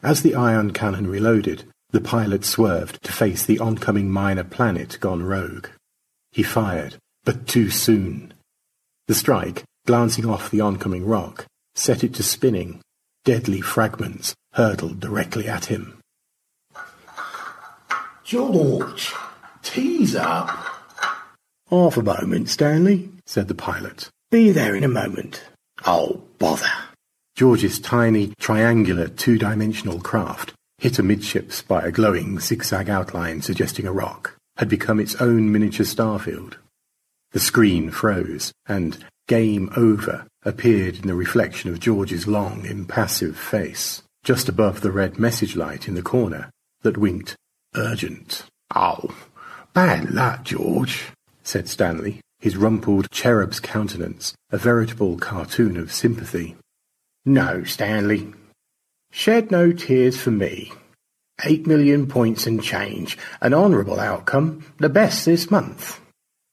[0.03, 5.23] As the ion cannon reloaded, the pilot swerved to face the oncoming minor planet gone
[5.23, 5.67] rogue.
[6.33, 8.33] He fired, but too soon.
[9.09, 12.81] The strike, glancing off the oncoming rock, set it to spinning.
[13.27, 15.99] Deadly fragments hurtled directly at him.
[18.25, 19.13] George,
[19.63, 20.49] tea's up.
[21.69, 24.09] Half a moment, Stanley, said the pilot.
[24.31, 25.45] Be there in a moment.
[25.85, 26.73] Oh, bother.
[27.37, 34.35] George's tiny, triangular, two-dimensional craft, hit amidships by a glowing zigzag outline suggesting a rock,
[34.57, 36.55] had become its own miniature starfield.
[37.33, 44.03] The screen froze, and Game Over appeared in the reflection of George's long, impassive face
[44.25, 46.51] just above the red message light in the corner
[46.83, 47.37] that winked
[47.77, 48.45] urgent.
[48.75, 49.15] Oh,
[49.75, 51.05] bad luck, George,
[51.43, 56.57] said Stanley, his rumpled cherub's countenance a veritable cartoon of sympathy.
[57.25, 58.33] No, Stanley.
[59.11, 60.73] Shed no tears for me.
[61.45, 63.19] Eight million points and change.
[63.41, 64.65] An honourable outcome.
[64.79, 66.01] The best this month.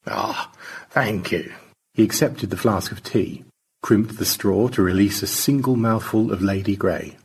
[0.05, 1.53] Ah, oh, thank you.
[1.93, 3.45] He accepted the flask of tea,
[3.81, 7.15] crimped the straw to release a single mouthful of Lady Grey.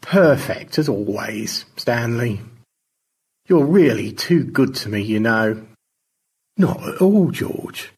[0.00, 2.40] Perfect, as always, Stanley.
[3.46, 5.66] You're really too good to me, you know.
[6.60, 7.92] Not at all, George.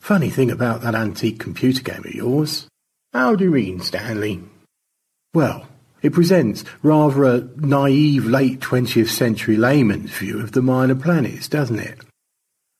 [0.00, 2.68] Funny thing about that antique computer game of yours.
[3.14, 4.42] How do you mean, Stanley?
[5.32, 5.66] Well,
[6.02, 11.78] it presents rather a naive late 20th century layman's view of the minor planets, doesn't
[11.78, 11.98] it?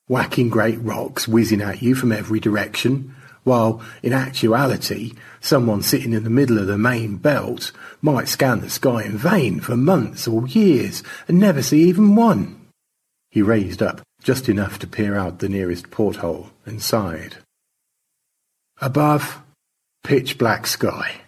[0.06, 6.24] Whacking great rocks whizzing at you from every direction, while in actuality, someone sitting in
[6.24, 10.46] the middle of the main belt might scan the sky in vain for months or
[10.46, 12.68] years and never see even one.
[13.30, 16.82] He raised up just enough to peer out the nearest porthole and.
[18.80, 19.40] Above,
[20.02, 21.20] pitch black sky.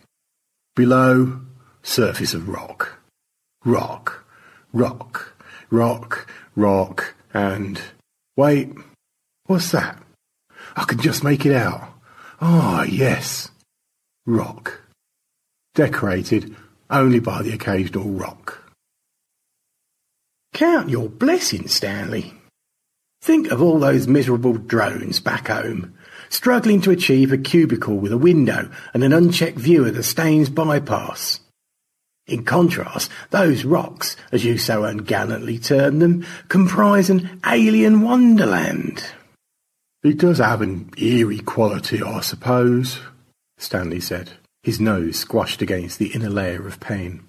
[0.75, 1.43] Below,
[1.81, 2.99] surface of rock.
[3.65, 4.25] Rock,
[4.73, 5.33] rock,
[5.71, 7.81] rock, rock, and...
[8.37, 8.73] Wait,
[9.47, 10.03] what's that?
[10.75, 11.89] I can just make it out.
[12.41, 13.49] Ah, yes.
[14.27, 14.83] Rock.
[15.77, 16.57] Decorated
[16.91, 18.73] only by the occasional rock.
[20.53, 22.38] Count your blessings, Stanley.
[23.29, 25.93] Think of all those miserable drones back home,
[26.31, 30.49] struggling to achieve a cubicle with a window and an unchecked view of the Staines
[30.49, 31.39] bypass.
[32.27, 39.05] In contrast, those rocks, as you so ungallantly term them, comprise an alien wonderland.
[40.03, 42.99] It does have an eerie quality, I suppose,
[43.59, 44.31] Stanley said,
[44.63, 47.29] his nose squashed against the inner layer of pane.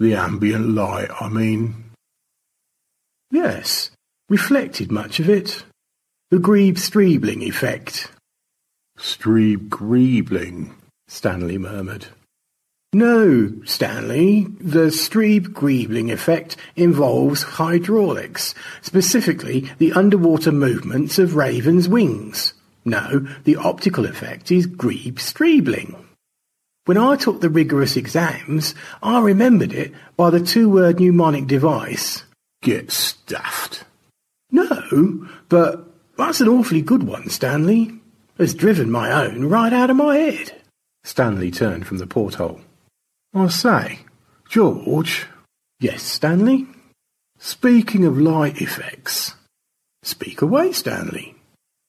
[0.00, 1.92] The ambient light, I mean.
[3.30, 3.90] Yes,
[4.32, 5.62] reflected much of it.
[6.30, 8.10] The Grebe-Streebling effect.
[8.96, 10.72] Strebe-Greebling,
[11.06, 12.06] Stanley murmured.
[12.94, 22.54] No, Stanley, the Strebe-Greebling effect involves hydraulics, specifically the underwater movements of ravens' wings.
[22.86, 25.94] No, the optical effect is Grebe-Streebling.
[26.86, 32.24] When I took the rigorous exams, I remembered it by the two-word mnemonic device.
[32.62, 33.84] Get stuffed.
[34.52, 37.98] No, but that's an awfully good one, Stanley.
[38.38, 40.60] It's driven my own right out of my head.
[41.04, 42.60] Stanley turned from the porthole.
[43.34, 44.00] I say,
[44.48, 45.26] George.
[45.80, 46.66] Yes, Stanley?
[47.38, 49.34] Speaking of light effects.
[50.02, 51.34] Speak away, Stanley.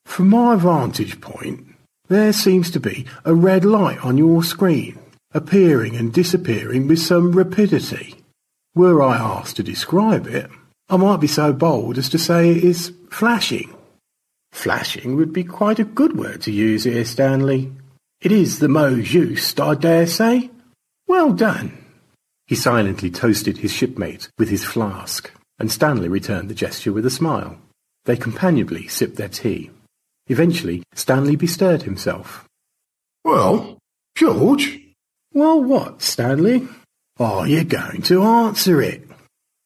[0.05, 1.67] From my vantage point,
[2.07, 4.99] there seems to be a red light on your screen,
[5.33, 8.15] appearing and disappearing with some rapidity.
[8.75, 10.49] Were I asked to describe it,
[10.89, 13.73] I might be so bold as to say it is flashing.
[14.51, 17.71] Flashing would be quite a good word to use here, Stanley.
[18.21, 20.49] It is the mot juste, I dare say.
[21.07, 21.77] Well done.
[22.47, 27.09] He silently toasted his shipmate with his flask, and Stanley returned the gesture with a
[27.09, 27.57] smile.
[28.05, 29.71] They companionably sipped their tea.
[30.27, 32.45] Eventually, Stanley bestirred himself.
[33.23, 33.77] Well,
[34.15, 34.79] George?
[35.33, 36.67] Well, what, Stanley?
[37.19, 39.07] Are you going to answer it?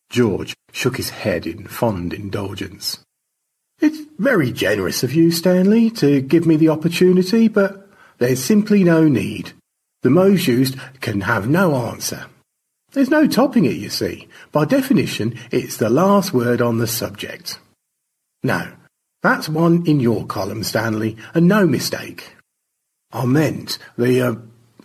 [0.10, 3.00] George shook his head in fond indulgence.
[3.80, 9.08] It's very generous of you, Stanley, to give me the opportunity, but there's simply no
[9.08, 9.54] need.
[10.02, 12.26] The mot juste can have no answer.
[12.92, 14.28] There's no topping it, you see.
[14.52, 17.60] By definition, it's the last word on the subject.
[18.44, 18.74] Now,
[19.22, 22.34] that's one in your column, Stanley, and no mistake.
[23.12, 24.36] I meant the uh,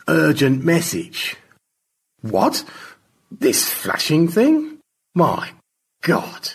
[0.08, 1.36] urgent message.
[2.22, 2.64] What?
[3.30, 4.71] This flashing thing?
[5.14, 5.50] My
[6.02, 6.52] God.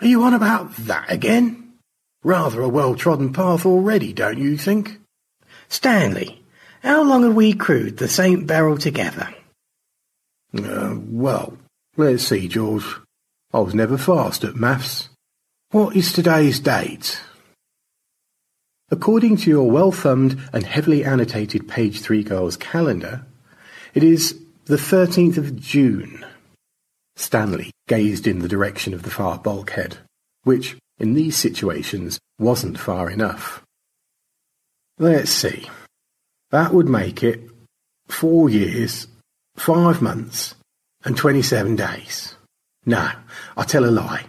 [0.00, 1.72] Are you on about that again?
[2.22, 4.98] Rather a well-trodden path already, don't you think?
[5.68, 6.44] Stanley,
[6.82, 8.46] how long have we crewed the St.
[8.46, 9.34] Beryl together?
[10.56, 11.56] Uh, well,
[11.96, 12.84] let's see, George.
[13.52, 15.08] I was never fast at maths.
[15.70, 17.20] What is today's date?
[18.90, 23.26] According to your well-thumbed and heavily annotated page 3 girl's calendar,
[23.94, 26.24] it is the 13th of June.
[27.18, 29.98] Stanley gazed in the direction of the far bulkhead,
[30.44, 33.62] which, in these situations, wasn't far enough.
[34.98, 35.68] Let's see.
[36.52, 37.40] That would make it
[38.06, 39.08] four years,
[39.56, 40.54] five months,
[41.04, 42.36] and 27 days.
[42.86, 43.10] No,
[43.56, 44.26] I tell a lie.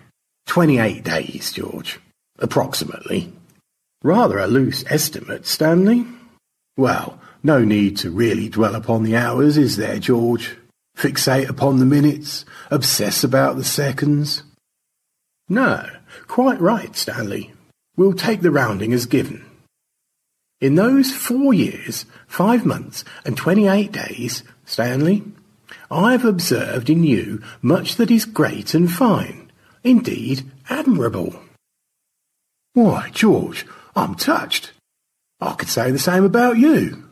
[0.47, 1.99] 28 days, George.
[2.39, 3.31] Approximately.
[4.03, 6.07] Rather a loose estimate, Stanley.
[6.75, 10.57] Well, no need to really dwell upon the hours, is there, George?
[10.99, 14.43] Fixate upon the minutes, obsess about the seconds.
[15.47, 15.89] No,
[16.27, 17.53] quite right, Stanley.
[17.95, 19.45] We'll take the rounding as given.
[20.59, 25.23] In those four years, five months, and twenty-eight days, Stanley,
[25.89, 29.53] I have observed in you much that is great and fine,
[29.85, 31.39] indeed admirable.
[32.73, 34.73] Why, George, I'm touched.
[35.39, 37.08] I could say the same about you.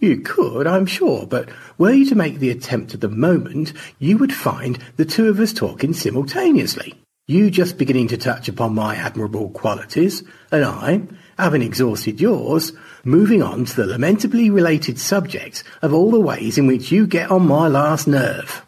[0.00, 4.16] You could, I'm sure, but were you to make the attempt at the moment, you
[4.18, 6.94] would find the two of us talking simultaneously.
[7.26, 11.02] You just beginning to touch upon my admirable qualities, and I,
[11.36, 12.72] having exhausted yours,
[13.04, 17.32] moving on to the lamentably related subject of all the ways in which you get
[17.32, 18.64] on my last nerve.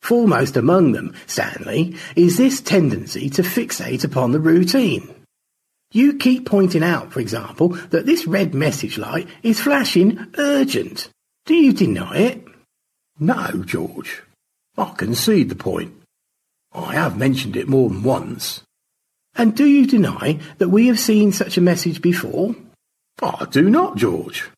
[0.00, 5.14] Foremost among them, Stanley, is this tendency to fixate upon the routine.
[5.92, 11.08] You keep pointing out, for example, that this red message light is flashing urgent.
[11.46, 12.44] Do you deny it?
[13.18, 14.22] No, George.
[14.78, 15.92] I concede the point.
[16.72, 18.62] I have mentioned it more than once.
[19.34, 22.54] And do you deny that we have seen such a message before?
[23.20, 24.48] I do not, George.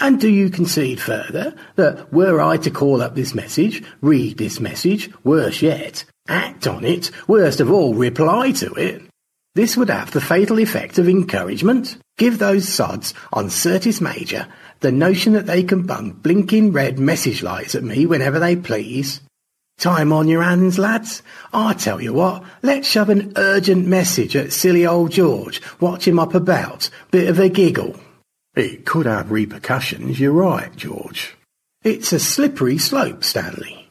[0.00, 4.60] And do you concede further that were I to call up this message, read this
[4.60, 9.02] message, worse yet, act on it, worst of all, reply to it,
[9.54, 11.98] this would have the fatal effect of encouragement?
[12.16, 14.46] Give those sods on Syrtis Major
[14.80, 19.20] the notion that they can bung blinking red message lights at me whenever they please?
[19.78, 21.22] Time on your hands, lads.
[21.52, 25.62] I tell you what, let's shove an urgent message at silly old George.
[25.80, 26.90] Watch him up about.
[27.10, 27.98] Bit of a giggle.
[28.54, 31.36] It could have repercussions, you're right, George.
[31.84, 33.87] It's a slippery slope, Stanley.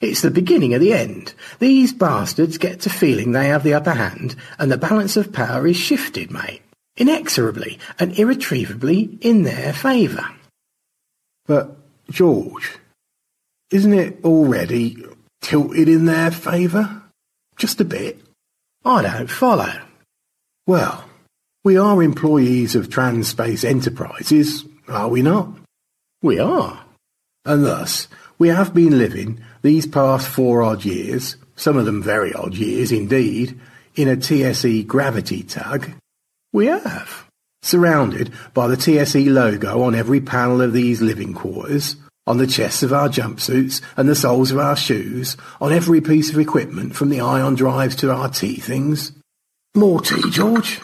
[0.00, 1.34] It's the beginning of the end.
[1.58, 5.66] These bastards get to feeling they have the upper hand, and the balance of power
[5.66, 6.62] is shifted, mate.
[6.96, 10.26] Inexorably and irretrievably in their favour.
[11.46, 11.76] But,
[12.10, 12.78] George,
[13.70, 15.02] isn't it already
[15.40, 17.02] tilted in their favour?
[17.56, 18.20] Just a bit.
[18.84, 19.72] I don't follow.
[20.66, 21.04] Well,
[21.64, 25.48] we are employees of Transspace Enterprises, are we not?
[26.22, 26.84] We are.
[27.44, 32.32] And thus, we have been living these past four odd years, some of them very
[32.32, 33.60] odd years indeed,
[33.96, 35.90] in a TSE gravity tug.
[36.52, 37.26] We have.
[37.62, 41.96] Surrounded by the TSE logo on every panel of these living quarters,
[42.28, 46.30] on the chests of our jumpsuits and the soles of our shoes, on every piece
[46.30, 49.10] of equipment from the ion drives to our tea things.
[49.74, 50.80] More tea, George?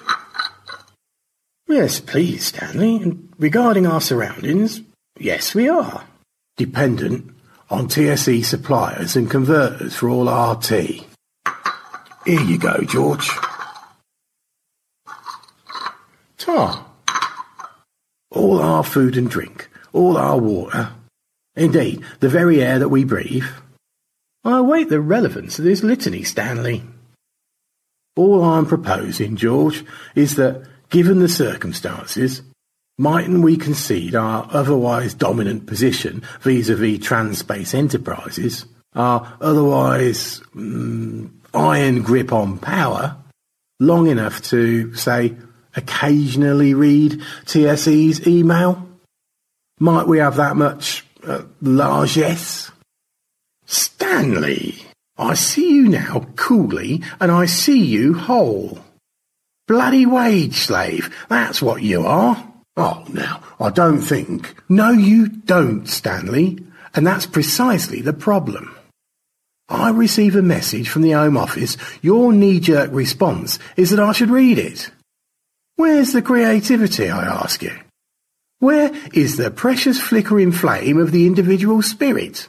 [1.69, 2.97] Yes, please, Stanley.
[2.97, 4.81] And regarding our surroundings,
[5.19, 6.05] yes, we are.
[6.57, 7.32] Dependent
[7.73, 10.71] on TSE suppliers and converters for all RT.
[12.27, 13.31] Here you go, George.
[16.37, 16.85] Tar.
[18.31, 20.91] All our food and drink, all our water,
[21.57, 23.47] indeed, the very air that we breathe.
[24.45, 26.83] I await the relevance of this litany, Stanley.
[28.17, 29.83] All I'm proposing, George,
[30.15, 32.43] is that, given the circumstances,
[32.99, 42.33] mightn't we concede our otherwise dominant position vis-à-vis Transspace Enterprises, our otherwise mm, iron grip
[42.33, 43.17] on power,
[43.81, 45.35] long enough to, say,
[45.75, 48.89] occasionally read TSE's email?
[49.79, 52.71] Might we have that much uh, largesse?
[53.67, 54.77] Stanley,
[55.17, 58.79] I see you now coolly, and I see you whole.
[59.67, 62.52] Bloody wage slave, that's what you are.
[62.77, 64.55] Oh, now, I don't think.
[64.69, 66.59] No, you don't, Stanley,
[66.95, 68.75] and that's precisely the problem.
[69.69, 71.77] I receive a message from the Home Office.
[72.01, 74.91] Your knee-jerk response is that I should read it.
[75.77, 77.73] Where's the creativity, I ask you?
[78.59, 82.49] Where is the precious flickering flame of the individual spirit?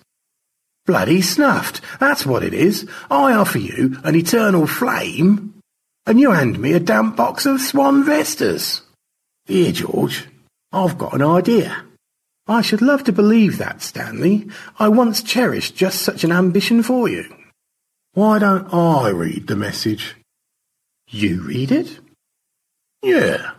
[0.86, 2.88] Bloody snuffed, that's what it is.
[3.10, 5.60] I offer you an eternal flame,
[6.06, 8.83] and you hand me a damp box of Swan Vestas.
[9.46, 10.28] Here, George,
[10.72, 11.84] I've got an idea.
[12.48, 14.50] I should love to believe that, Stanley.
[14.80, 17.34] I once cherished just such an ambition for you.
[18.14, 20.16] Why don't I read the message?
[21.08, 22.00] You read it?
[23.02, 23.52] Yeah.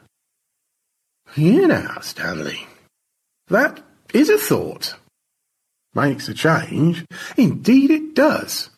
[1.34, 2.66] Here now, Stanley.
[3.48, 3.80] That
[4.12, 4.94] is a thought.
[5.94, 7.04] Makes a change.
[7.36, 8.70] Indeed it does.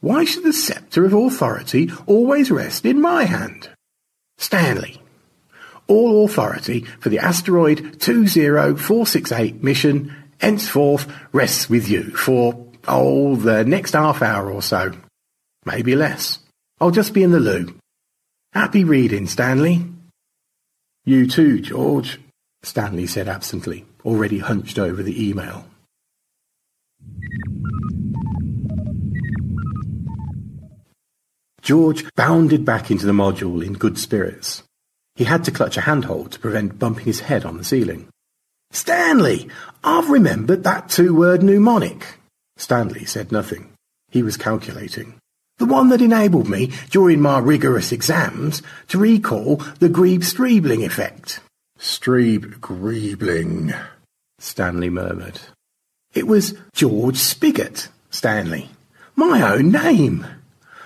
[0.00, 3.68] Why should the sceptre of authority always rest in my hand?
[4.38, 4.99] Stanley,
[5.90, 13.92] all authority for the asteroid 20468 mission henceforth rests with you for, oh, the next
[13.92, 14.92] half hour or so.
[15.64, 16.38] Maybe less.
[16.80, 17.74] I'll just be in the loo.
[18.52, 19.84] Happy reading, Stanley.
[21.04, 22.20] You too, George,
[22.62, 25.66] Stanley said absently, already hunched over the email.
[31.62, 34.62] George bounded back into the module in good spirits.
[35.14, 38.08] He had to clutch a handhold to prevent bumping his head on the ceiling.
[38.70, 39.48] Stanley,
[39.82, 42.18] I've remembered that two-word mnemonic.
[42.56, 43.72] Stanley said nothing.
[44.10, 45.14] He was calculating.
[45.58, 51.40] The one that enabled me, during my rigorous exams, to recall the Grebe-Streebling effect.
[51.78, 53.78] Strebe-Greebling,
[54.38, 55.40] Stanley murmured.
[56.14, 58.70] It was George Spigot, Stanley.
[59.16, 60.26] My own name.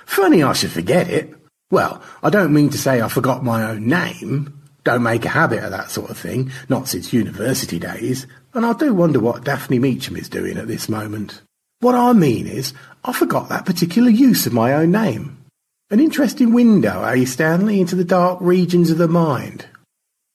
[0.07, 1.34] Funny I should forget it.
[1.75, 4.63] Well, I don't mean to say I forgot my own name.
[4.85, 8.29] Don't make a habit of that sort of thing, not since university days.
[8.53, 11.43] And I do wonder what Daphne Meacham is doing at this moment.
[11.81, 15.45] What I mean is, I forgot that particular use of my own name.
[15.91, 19.67] An interesting window, eh, Stanley, into the dark regions of the mind.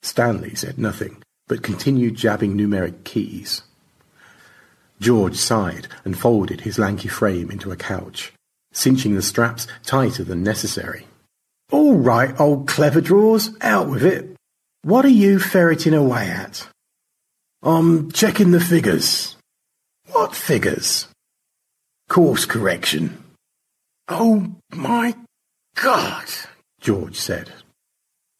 [0.02, 3.62] Stanley said nothing, but continued jabbing numeric keys.
[5.00, 8.34] George sighed and folded his lanky frame into a couch,
[8.74, 11.06] cinching the straps tighter than necessary.
[11.72, 14.36] All right, old clever drawers, out with it.
[14.82, 16.68] What are you ferreting away at?
[17.62, 19.36] I'm checking the figures.
[20.12, 21.08] What figures?
[22.08, 23.24] Course correction.
[24.08, 25.16] Oh my
[25.76, 26.26] God,
[26.82, 27.52] George said.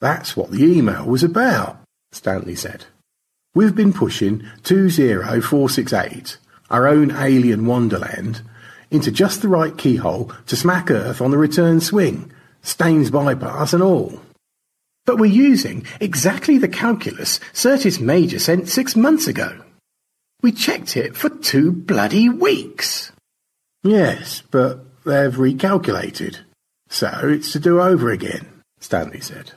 [0.02, 1.78] That's what the email was about,
[2.12, 2.86] Stanley said.
[3.54, 6.38] We've been pushing 20468,
[6.72, 8.42] our own alien wonderland,
[8.90, 12.32] into just the right keyhole to smack Earth on the return swing,
[12.70, 14.22] Staines bypass and all.
[15.06, 19.64] But we're using exactly the calculus Syrtis Major sent six months ago.
[20.44, 23.12] We checked it for two bloody weeks.
[23.84, 26.38] Yes, but they've recalculated.
[26.90, 28.46] So it's to do over again,
[28.80, 29.52] Stanley said.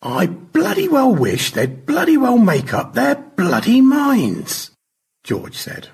[0.00, 4.70] I bloody well wish they'd bloody well make up their bloody minds,
[5.22, 5.88] George said.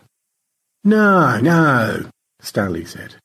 [0.84, 2.09] No, no,
[2.41, 3.16] Stanley said.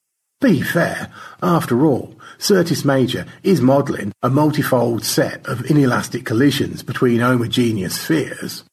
[0.43, 1.09] Be fair,
[1.41, 8.65] after all, Syrtis Major is modelling a multifold set of inelastic collisions between homogeneous spheres.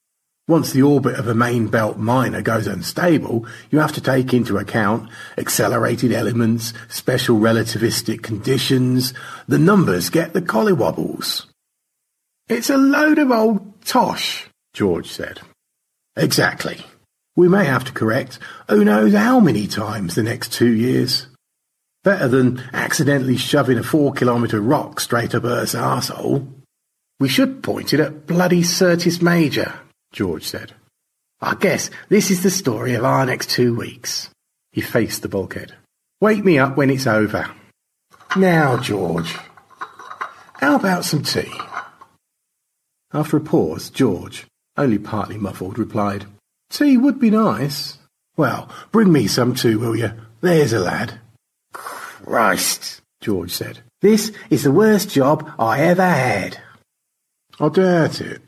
[0.48, 4.58] Once the orbit of a main belt minor goes unstable, you have to take into
[4.58, 5.08] account
[5.38, 9.14] accelerated elements, special relativistic conditions.
[9.46, 11.46] The numbers get the collywobbles.
[12.48, 15.38] It's a load of old tosh, George said.
[16.16, 16.84] Exactly.
[17.36, 21.28] We may have to correct who knows how many times the next two years.
[22.02, 26.46] Better than accidentally shoving a four kilometre rock straight up Earth's arsehole.
[27.18, 29.74] We should point it at bloody Syrtis Major,
[30.10, 30.72] George said.
[31.42, 34.30] I guess this is the story of our next two weeks.
[34.72, 35.74] He faced the bulkhead.
[36.22, 37.50] Wake me up when it's over.
[38.36, 39.34] Now, George.
[40.54, 41.52] How about some tea?
[43.12, 44.46] After a pause, George,
[44.76, 46.26] only partly muffled, replied,
[46.70, 47.98] Tea would be nice.
[48.36, 50.12] Well, bring me some too, will you?
[50.40, 51.20] There's a lad.
[52.30, 53.80] Christ, George said.
[54.02, 56.60] This is the worst job I ever had.
[57.58, 58.40] I doubt it.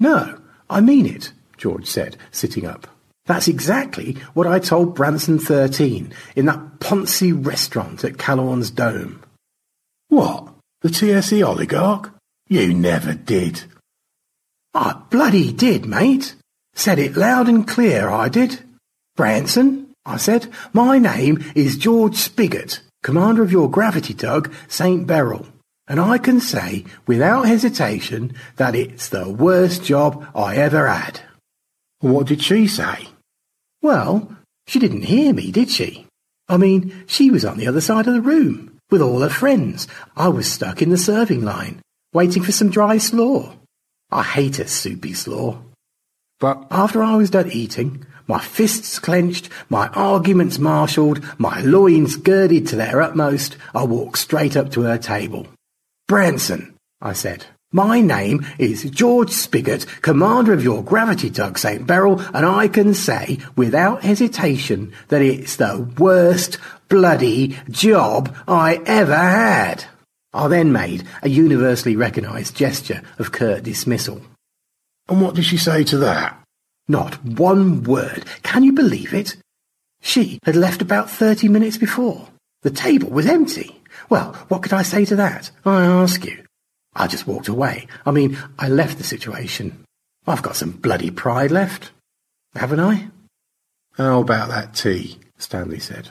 [0.00, 2.88] No, I mean it, George said, sitting up.
[3.26, 9.22] That's exactly what I told Branson 13 in that Poncy restaurant at Callorn's Dome.
[10.08, 10.48] What?
[10.80, 12.12] The TSE oligarch?
[12.48, 13.62] You never did.
[14.74, 16.34] I bloody did, mate.
[16.74, 18.58] Said it loud and clear, I did.
[19.14, 25.06] Branson, I said, my name is George Spigot, commander of your gravity tug, St.
[25.06, 25.46] Beryl,
[25.86, 31.20] and I can say without hesitation that it's the worst job I ever had.
[32.00, 33.08] What did she say?
[33.82, 34.36] Well,
[34.66, 36.06] she didn't hear me, did she?
[36.48, 39.86] I mean, she was on the other side of the room, with all her friends.
[40.16, 41.82] I was stuck in the serving line,
[42.12, 43.54] waiting for some dry slaw.
[44.10, 45.62] I hate a soupy slaw.
[46.40, 52.66] But after I was done eating, my fists clenched, my arguments marshalled, my loins girded
[52.68, 55.48] to their utmost, I walked straight up to her table.
[56.06, 61.86] Branson, I said, my name is George Spigot, commander of your gravity tug St.
[61.86, 66.58] Beryl, and I can say without hesitation that it's the worst
[66.88, 69.84] bloody job I ever had.
[70.32, 74.20] I then made a universally recognised gesture of curt dismissal.
[75.08, 76.39] And what did she say to that?
[76.90, 78.24] Not one word.
[78.42, 79.36] Can you believe it?
[80.00, 82.26] She had left about thirty minutes before.
[82.62, 83.80] The table was empty.
[84.08, 85.52] Well, what could I say to that?
[85.64, 86.42] I ask you.
[86.92, 87.86] I just walked away.
[88.04, 89.84] I mean, I left the situation.
[90.26, 91.92] I've got some bloody pride left.
[92.56, 93.06] Haven't I?
[93.94, 95.20] How about that tea?
[95.38, 96.08] Stanley said.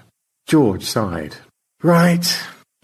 [0.47, 1.35] George sighed.
[1.83, 2.25] Right,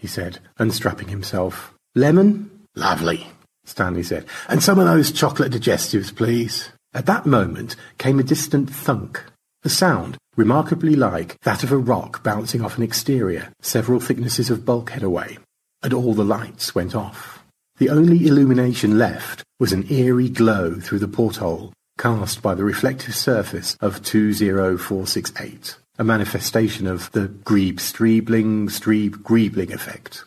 [0.00, 1.72] he said, unstrapping himself.
[1.94, 2.50] Lemon?
[2.74, 3.26] Lovely,
[3.64, 4.26] Stanley said.
[4.50, 6.68] And some of those chocolate digestives, please.
[6.96, 9.22] At that moment came a distant thunk,
[9.62, 14.64] a sound remarkably like that of a rock bouncing off an exterior several thicknesses of
[14.64, 15.36] bulkhead away,
[15.82, 17.44] and all the lights went off.
[17.76, 23.14] The only illumination left was an eerie glow through the porthole cast by the reflective
[23.14, 30.24] surface of 20468 a manifestation of the Grebe Streebling Streeb Griebling effect.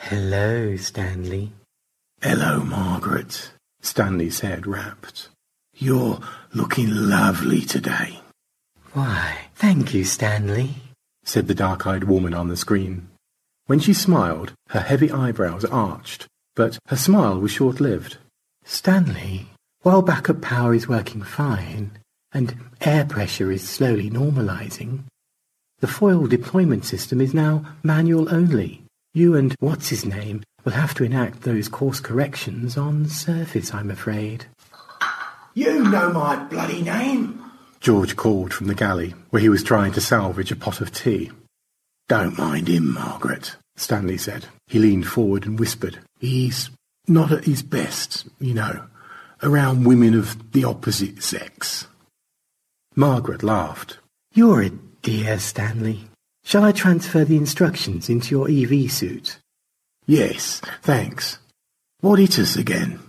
[0.00, 1.52] Hello, Stanley.
[2.22, 3.50] Hello, Margaret,
[3.82, 5.28] Stanley said, rapt.
[5.76, 6.20] You're
[6.54, 8.20] looking lovely today.
[8.94, 10.76] Why, thank you, Stanley,
[11.24, 13.08] said the dark-eyed woman on the screen.
[13.66, 16.26] When she smiled, her heavy eyebrows arched,
[16.56, 18.16] but her smile was short-lived.
[18.64, 19.48] Stanley,
[19.82, 21.98] while backup power is working fine,
[22.32, 25.00] and air pressure is slowly normalizing,
[25.80, 28.84] the foil deployment system is now manual only.
[29.18, 33.90] You and what's his name will have to enact those course corrections on surface, I'm
[33.90, 34.46] afraid.
[35.54, 37.42] You know my bloody name,
[37.80, 41.32] George called from the galley, where he was trying to salvage a pot of tea.
[42.08, 44.46] Don't mind him, Margaret, Stanley said.
[44.68, 45.98] He leaned forward and whispered.
[46.20, 46.70] He's
[47.08, 48.84] not at his best, you know,
[49.42, 51.88] around women of the opposite sex.
[52.94, 53.98] Margaret laughed.
[54.32, 54.70] You're a
[55.02, 56.07] dear, Stanley.
[56.48, 59.38] Shall I transfer the instructions into your EV suit?
[60.06, 61.36] Yes, thanks.
[62.00, 63.00] What hit us again?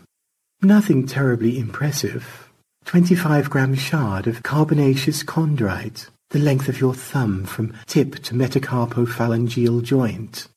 [0.62, 2.50] Nothing terribly impressive.
[2.84, 9.84] 25 gram shard of carbonaceous chondrite, the length of your thumb from tip to metacarpophalangeal
[9.84, 10.50] joint.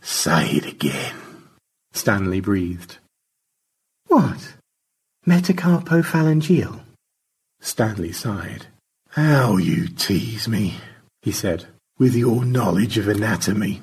[0.00, 1.16] Say it again.
[1.94, 2.98] Stanley breathed.
[4.06, 4.54] What?
[5.26, 6.78] Metacarpophalangeal?
[7.60, 8.66] Stanley sighed.
[9.08, 10.74] How you tease me,
[11.20, 11.66] he said,
[11.98, 13.82] with your knowledge of anatomy.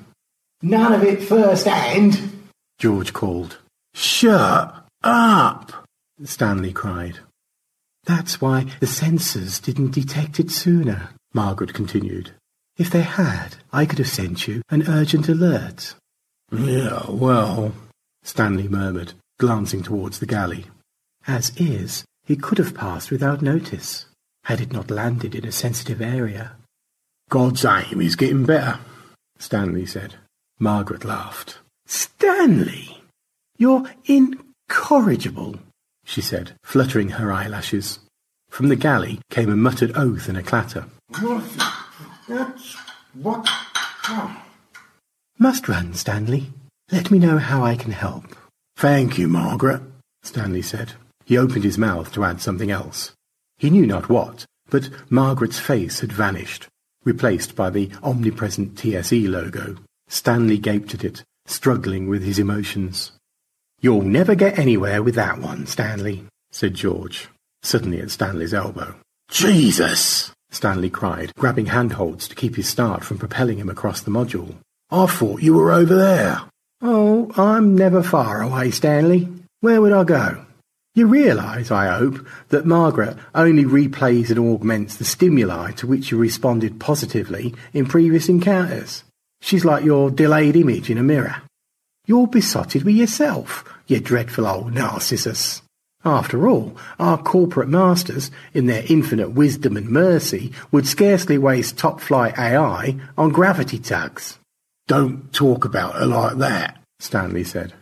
[0.62, 2.48] None of it first hand,
[2.78, 3.58] George called.
[3.94, 5.84] Shut up,
[6.24, 7.18] Stanley cried.
[8.04, 12.32] That's why the sensors didn't detect it sooner, Margaret continued.
[12.76, 15.94] If they had, I could have sent you an urgent alert.
[16.50, 17.72] Yeah, well,
[18.22, 20.66] Stanley murmured, glancing towards the galley.
[21.26, 24.06] As is, it could have passed without notice,
[24.44, 26.56] had it not landed in a sensitive area.
[27.32, 28.78] God's aim is getting better,
[29.38, 30.16] Stanley said.
[30.58, 31.60] Margaret laughed.
[31.86, 32.98] Stanley,
[33.56, 35.58] you're incorrigible,
[36.04, 38.00] she said, fluttering her eyelashes.
[38.50, 40.84] From the galley came a muttered oath and a clatter.
[42.28, 42.76] That's
[43.14, 43.48] what.
[44.10, 44.42] Oh.
[45.38, 46.52] Must run, Stanley.
[46.90, 48.26] Let me know how I can help.
[48.76, 49.80] Thank you, Margaret,
[50.22, 50.92] Stanley said.
[51.24, 53.12] He opened his mouth to add something else.
[53.56, 56.68] He knew not what, but Margaret's face had vanished,
[57.04, 59.76] replaced by the omnipresent TSE logo.
[60.08, 63.12] Stanley gaped at it, struggling with his emotions.
[63.80, 67.28] You'll never get anywhere with that one, Stanley, said George,
[67.62, 68.94] suddenly at Stanley's elbow.
[69.30, 70.32] Jesus!
[70.50, 74.54] Stanley cried, grabbing handholds to keep his start from propelling him across the module.
[74.90, 76.42] I thought you were over there.
[76.82, 79.28] Oh, I'm never far away, Stanley.
[79.60, 80.44] Where would I go?
[80.94, 86.18] You realise, I hope, that Margaret only replays and augments the stimuli to which you
[86.18, 89.02] responded positively in previous encounters.
[89.40, 91.42] She's like your delayed image in a mirror.
[92.06, 95.62] You're besotted with yourself, you dreadful old Narcissus.
[96.04, 102.36] After all, our corporate masters, in their infinite wisdom and mercy, would scarcely waste top-flight
[102.38, 104.38] AI on gravity tugs.
[104.88, 107.72] Don't talk about her like that, Stanley said.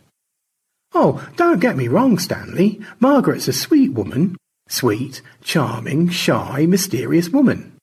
[0.93, 2.81] Oh, don't get me wrong, Stanley.
[2.99, 4.37] Margaret's a sweet woman.
[4.67, 7.77] Sweet, charming, shy, mysterious woman.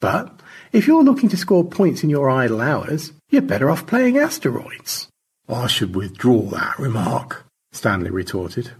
[0.00, 0.40] But
[0.72, 5.08] if you're looking to score points in your idle hours, you're better off playing asteroids.
[5.48, 8.72] I should withdraw that remark, Stanley retorted.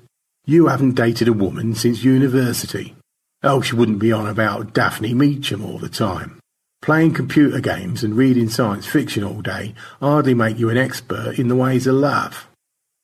[0.44, 2.96] You haven't dated a woman since university.
[3.44, 6.40] Oh, Else you wouldn't be on about Daphne Meacham all the time.
[6.80, 11.48] Playing computer games and reading science fiction all day hardly make you an expert in
[11.48, 12.48] the ways of love.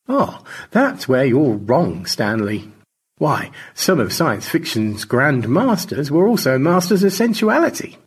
[0.09, 2.73] Oh, that's where you're wrong, Stanley.
[3.19, 7.99] Why, some of science fiction's grand masters were also masters of sensuality.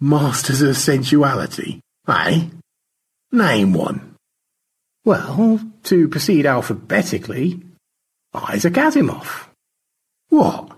[0.00, 2.46] Masters of sensuality, eh?
[3.32, 4.14] Name one.
[5.04, 7.60] Well, to proceed alphabetically,
[8.32, 9.48] Isaac Asimov.
[10.28, 10.72] What?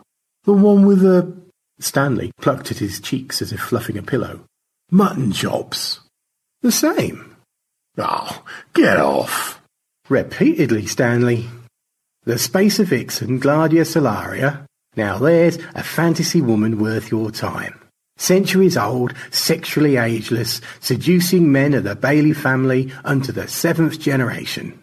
[0.45, 1.37] The one with the...
[1.81, 4.41] Stanley plucked at his cheeks as if fluffing a pillow.
[4.91, 6.01] Mutton chops.
[6.63, 7.37] The same.
[7.97, 8.43] Oh,
[8.75, 9.58] get off.
[10.09, 11.51] Repeatedly, Stanley.
[12.25, 14.65] The Spacer Vixen Gladia Solaria.
[14.97, 17.79] Now there's a fantasy woman worth your time.
[18.17, 24.83] Centuries old, sexually ageless, seducing men of the Baley family unto the seventh generation.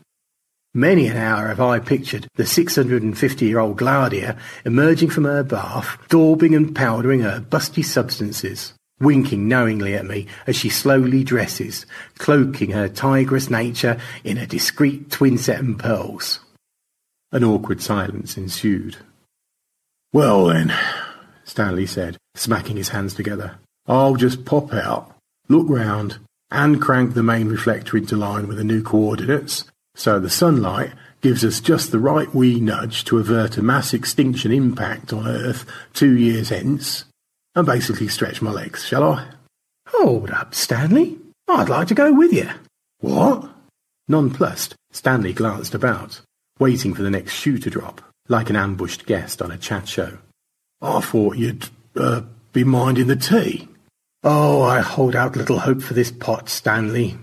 [0.75, 6.75] Many an hour have I pictured the 650-year-old Gladia emerging from her bath, daubing and
[6.75, 11.85] powdering her busty substances, winking knowingly at me as she slowly dresses,
[12.17, 16.39] cloaking her tigress nature in a discreet twin set and pearls.
[17.31, 18.97] An awkward silence ensued.
[20.13, 20.73] Well then,
[21.43, 23.57] Stanley said, smacking his hands together.
[23.87, 25.13] I'll just pop out,
[25.49, 26.17] look round,
[26.51, 29.65] and crank the main reflector into line with the new coordinates,
[29.95, 30.91] so the sunlight
[31.21, 35.65] gives us just the right wee nudge to avert a mass extinction impact on Earth
[35.93, 37.05] two years hence,
[37.55, 39.27] and basically stretch my legs, shall I?
[39.87, 41.17] Hold up, Stanley.
[41.47, 42.49] I'd like to go with you.
[42.99, 43.49] What?
[44.07, 46.21] Nonplussed, Stanley glanced about,
[46.59, 50.17] waiting for the next shoe to drop, like an ambushed guest on a chat show.
[50.81, 53.67] I thought you'd, uh, be minding the tea.
[54.23, 57.17] Oh, I hold out little hope for this pot, Stanley.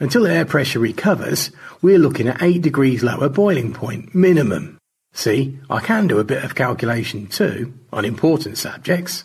[0.00, 1.50] Until air pressure recovers,
[1.82, 4.78] we're looking at eight degrees lower boiling point, minimum.
[5.12, 9.24] See, I can do a bit of calculation too, on important subjects.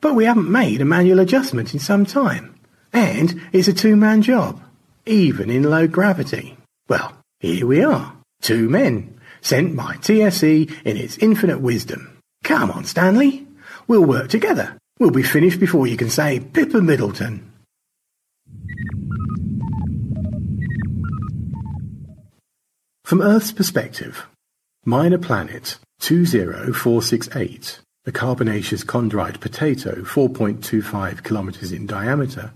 [0.00, 2.54] But we haven't made a manual adjustment in some time.
[2.92, 4.62] And it's a two-man job,
[5.04, 6.56] even in low gravity.
[6.88, 12.18] Well, here we are, two men, sent by TSE in its infinite wisdom.
[12.44, 13.46] Come on, Stanley.
[13.88, 14.78] We'll work together.
[14.98, 17.52] We'll be finished before you can say Pippa Middleton.
[23.04, 24.26] From Earth's perspective,
[24.84, 32.52] Minor Planet 20468, a carbonaceous chondrite potato 4.25 kilometers in diameter,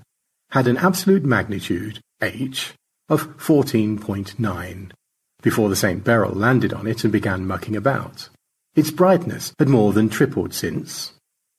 [0.50, 2.74] had an absolute magnitude, H,
[3.08, 4.92] of 14.9,
[5.42, 6.04] before the St.
[6.04, 8.28] Beryl landed on it and began mucking about.
[8.76, 11.12] Its brightness had more than tripled since,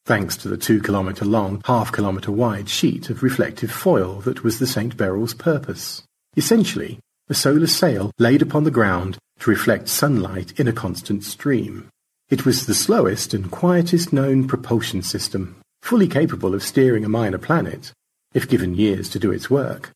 [0.05, 4.59] thanks to the two kilometre long, half kilometre wide sheet of reflective foil that was
[4.59, 4.95] the St.
[4.95, 6.03] Beryl's purpose.
[6.37, 11.89] Essentially, a solar sail laid upon the ground to reflect sunlight in a constant stream.
[12.31, 17.37] It was the slowest and quietest known propulsion system, fully capable of steering a minor
[17.37, 17.91] planet,
[18.33, 19.91] if given years to do its work,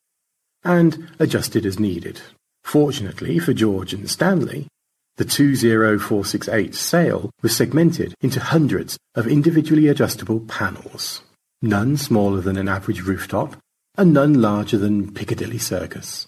[0.62, 2.20] and adjusted as needed.
[2.66, 4.68] Fortunately for George and Stanley,
[5.16, 11.22] the 20468 sail was segmented into hundreds of individually adjustable panels,
[11.62, 13.56] none smaller than an average rooftop,
[13.98, 16.28] and none larger than Piccadilly Circus.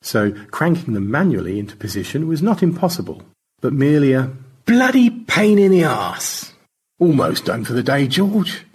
[0.00, 3.24] So cranking them manually into position was not impossible,
[3.60, 4.30] but merely a
[4.64, 6.52] bloody pain in the arse.
[6.98, 8.66] Almost done for the day, George.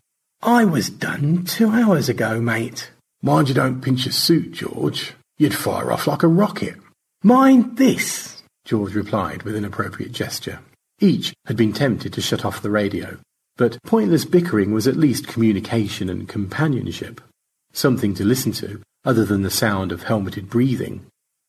[0.42, 2.92] I was done two hours ago, mate.
[3.22, 5.14] Mind you don't pinch your suit, George.
[5.38, 6.76] You'd fire off like a rocket.
[7.24, 8.44] Mind this.
[8.66, 10.60] George replied with an appropriate gesture.
[11.00, 13.18] Each had been tempted to shut off the radio,
[13.58, 17.22] but pointless bickering was at least communication and companionship.
[17.74, 21.06] Something to listen to other than the sound of helmeted breathing.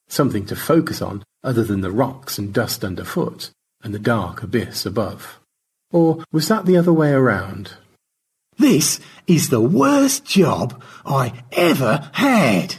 [0.09, 3.51] Something to focus on other than the rocks and dust underfoot
[3.87, 5.39] and the dark abyss above.
[5.93, 7.74] Or was that the other way around?
[8.59, 12.74] This is the worst job I ever had.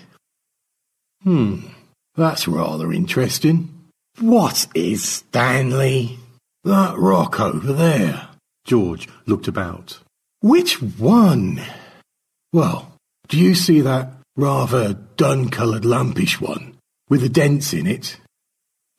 [1.24, 1.68] Hmm,
[2.16, 3.74] that's rather interesting.
[4.20, 6.20] What is Stanley?
[6.66, 8.28] That rock over there.
[8.66, 9.99] George looked about.
[10.41, 11.62] Which one?
[12.51, 12.91] Well,
[13.30, 16.78] do you see that rather dun-coloured lumpish one
[17.08, 18.20] with the dents in it?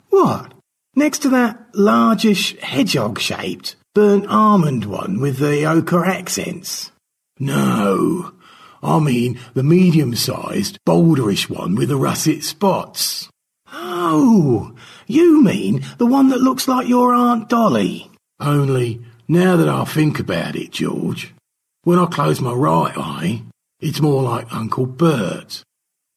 [0.08, 0.54] What?
[0.94, 6.92] Next to that largish hedgehog-shaped burnt almond one with the ochre accents?
[7.38, 8.32] No,
[8.82, 13.28] I mean the medium-sized boulderish one with the russet spots.
[13.72, 14.74] Oh,
[15.06, 18.10] you mean the one that looks like your Aunt Dolly?
[18.40, 21.34] Only, now that I think about it, George,
[21.82, 23.42] when I close my right eye,
[23.80, 25.62] it's more like Uncle Bert.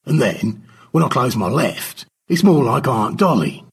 [0.06, 3.66] And then, when I close my left, it's more like Aunt Dolly.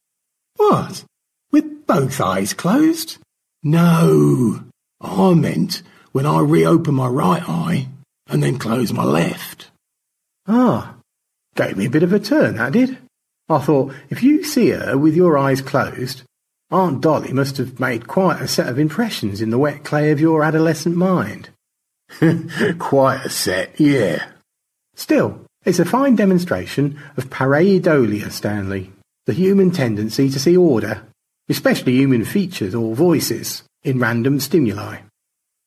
[0.59, 1.05] What?
[1.53, 3.17] With both eyes closed?
[3.63, 4.61] No,
[4.99, 5.81] I meant
[6.11, 7.87] when I reopen my right eye
[8.27, 9.71] and then close my left.
[10.47, 10.95] Ah,
[11.55, 12.97] gave me a bit of a turn, that did.
[13.47, 16.23] I thought, if you see her with your eyes closed,
[16.69, 20.19] Aunt Dolly must have made quite a set of impressions in the wet clay of
[20.19, 21.49] your adolescent mind.
[22.79, 24.25] quite a set, yeah.
[24.93, 28.91] Still, it's a fine demonstration of pareidolia, Stanley,
[29.29, 31.03] the human tendency to see order,
[31.49, 34.97] especially human features or voices, in random stimuli.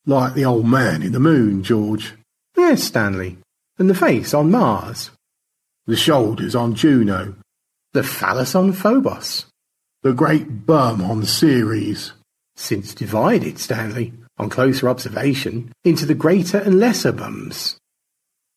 [0.05, 2.15] Like the old man in the moon, George.
[2.57, 3.39] Yes, Stanley.
[3.79, 5.13] And the face on Mars.
[5.87, 7.37] The shoulders on Juno,
[7.93, 9.47] the phallus on Phobos.
[10.03, 12.15] The great bum on Ceres.
[12.57, 17.79] Since divided, Stanley, on closer observation, into the greater and lesser bums.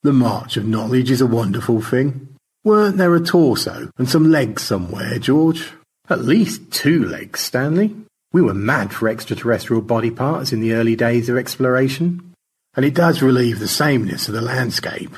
[0.02, 2.35] The march of knowledge is a wonderful thing.
[2.66, 5.72] Weren't there a torso and some legs somewhere, George?
[6.10, 7.96] At least two legs, Stanley.
[8.34, 12.34] We were mad for extraterrestrial body parts in the early days of exploration.
[12.76, 15.16] And it does relieve the sameness of the landscape.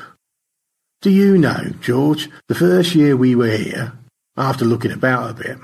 [1.00, 3.94] Do you know, George, the first year we were here,
[4.36, 5.58] after looking about a bit,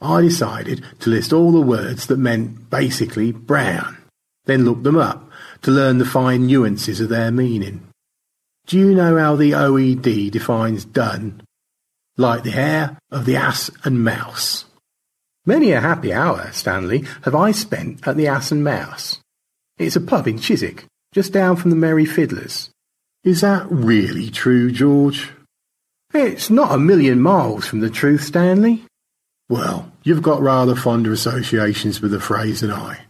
[0.00, 3.98] I decided to list all the words that meant basically brown,
[4.46, 5.30] then look them up
[5.62, 7.86] to learn the fine nuances of their meaning.
[8.70, 11.42] Do you know how the OED defines dun?
[12.16, 14.64] Like the hair of the ass and mouse.
[15.44, 19.18] Many a happy hour, Stanley, have I spent at the Ass and Mouse.
[19.76, 22.70] It's a pub in Chiswick, just down from the Merry Fiddlers.
[23.24, 25.30] Is that really true, George?
[26.14, 28.84] It's not a million miles from the truth, Stanley.
[29.48, 33.00] Well, you've got rather fonder associations with the phrase than I,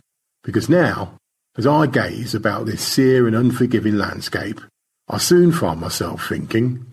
[0.43, 1.19] because now,
[1.59, 4.63] as I gaze about this sere and unforgiving landscape,
[5.13, 6.87] I soon find myself thinking,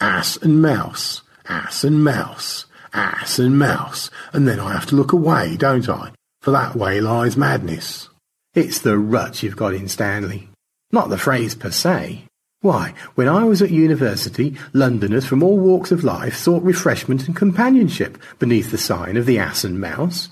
[0.00, 5.12] ass and mouse, ass and mouse, ass and mouse, and then I have to look
[5.12, 6.10] away, don't I?
[6.42, 8.08] For that way lies madness.
[8.54, 10.48] It's the rut you've got in Stanley,
[10.90, 12.24] not the phrase per se.
[12.60, 17.36] Why, when I was at university, Londoners from all walks of life sought refreshment and
[17.36, 20.30] companionship beneath the sign of the Ass and Mouse.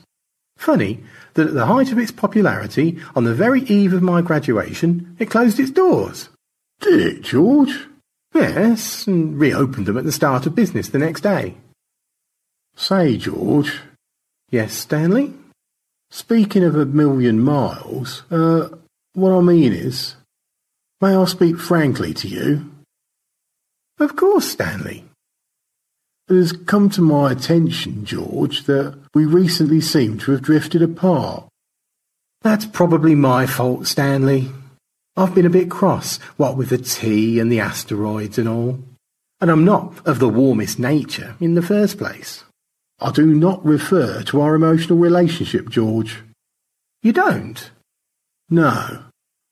[0.57, 1.05] Funny
[1.35, 5.31] that at the height of its popularity, on the very eve of my graduation, it
[5.31, 6.29] closed its doors.
[6.83, 7.87] Did it, George?
[8.35, 11.55] Yes, and reopened them at the start of business the next day.
[12.75, 13.81] Say, George.
[14.51, 15.33] Yes, Stanley?
[16.11, 18.69] Speaking of a million miles, uh,
[19.15, 20.17] what I mean is,
[21.01, 22.71] may I speak frankly to you?
[24.01, 25.05] Of course, Stanley.
[26.29, 31.47] It has come to my attention, George, that we recently seem to have drifted apart.
[32.43, 34.51] That's probably my fault, Stanley.
[35.17, 38.81] I've been a bit cross, what with the tea and the asteroids and all.
[39.41, 42.45] And I'm not of the warmest nature in the first place.
[43.01, 46.23] I do not refer to our emotional relationship, George.
[47.03, 47.71] You don't?
[48.49, 49.03] No.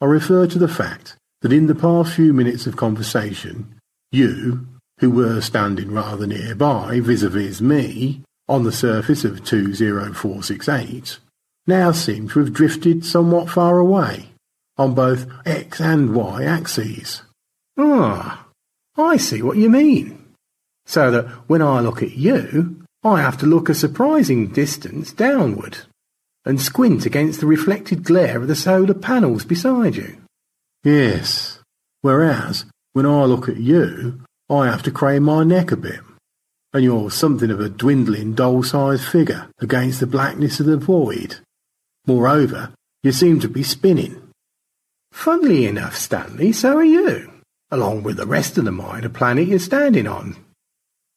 [0.01, 3.75] I refer to the fact that in the past few minutes of conversation,
[4.13, 4.67] you,
[5.01, 11.19] who were standing rather nearby vis-a-vis me, on the surface of 20468,
[11.67, 14.30] now seem to have drifted somewhat far away,
[14.81, 17.23] on both x and y axes.
[17.77, 18.47] Ah,
[18.97, 20.27] I see what you mean.
[20.87, 25.77] So that when I look at you, I have to look a surprising distance downward
[26.47, 30.17] and squint against the reflected glare of the solar panels beside you.
[30.83, 31.61] Yes,
[32.01, 32.65] whereas
[32.95, 36.01] when I look at you, I have to crane my neck a bit,
[36.73, 41.37] and you're something of a dwindling doll-sized figure against the blackness of the void.
[42.07, 42.73] Moreover,
[43.03, 44.30] you seem to be spinning.
[45.13, 47.31] Funnily enough, Stanley, so are you,
[47.71, 50.37] along with the rest of the minor planet you're standing on.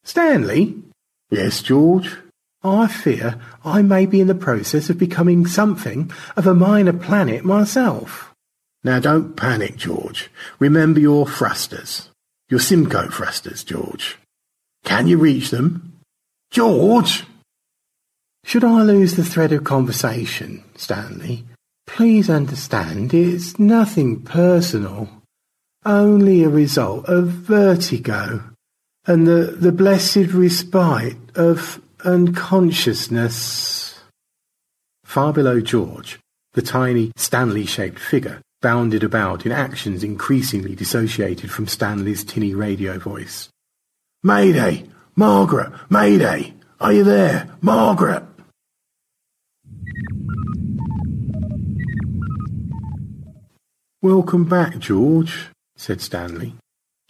[0.03, 0.83] Stanley,
[1.33, 2.15] Yes, George?
[2.63, 7.43] I fear I may be in the process of becoming something of a minor planet
[7.43, 8.31] myself.
[8.83, 10.29] Now don't panic, George.
[10.59, 12.09] Remember your thrusters.
[12.49, 14.19] Your Simcoe thrusters, George.
[14.85, 15.97] Can you reach them?
[16.51, 17.23] George!
[18.45, 21.45] Should I lose the thread of conversation, Stanley,
[21.87, 25.09] please understand it's nothing personal,
[25.85, 28.43] only a result of vertigo
[29.05, 33.99] and the, the blessed respite of unconsciousness.
[35.03, 36.19] Far below George,
[36.53, 43.49] the tiny Stanley-shaped figure bounded about in actions increasingly dissociated from Stanley's tinny radio voice.
[44.23, 44.87] Mayday!
[45.15, 45.71] Margaret!
[45.89, 46.53] Mayday!
[46.79, 47.49] Are you there?
[47.61, 48.23] Margaret!
[54.03, 55.47] Welcome back, George,
[55.77, 56.55] said Stanley.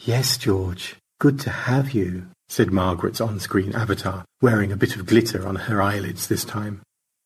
[0.02, 0.96] Yes, George.
[1.20, 5.82] Good to have you, said Margaret's on-screen avatar, wearing a bit of glitter on her
[5.82, 6.84] eyelids this time.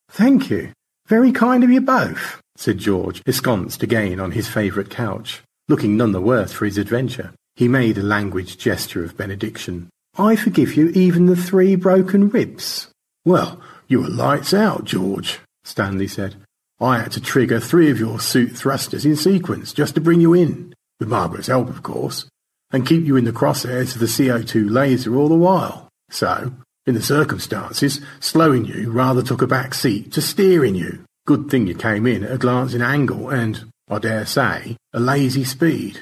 [0.08, 0.72] Thank you.
[1.08, 5.42] Very kind of you both, said George, ensconced again on his favourite couch.
[5.68, 9.90] Looking none the worse for his adventure, he made a languid gesture of benediction.
[10.18, 12.88] I forgive you even the three broken ribs.
[13.26, 13.60] Well,
[13.90, 16.38] you were lights out, George, Stanley said.
[16.80, 20.34] I had to trigger three of your suit thrusters in sequence just to bring you
[20.34, 22.30] in, with Margaret's help, of course
[22.72, 25.90] and keep you in the crosshairs of the CO2 laser all the while.
[26.10, 26.54] So,
[26.86, 31.04] in the circumstances, slowing you rather took a back seat to steering you.
[31.26, 35.44] Good thing you came in at a glancing angle and, I dare say, a lazy
[35.44, 36.00] speed.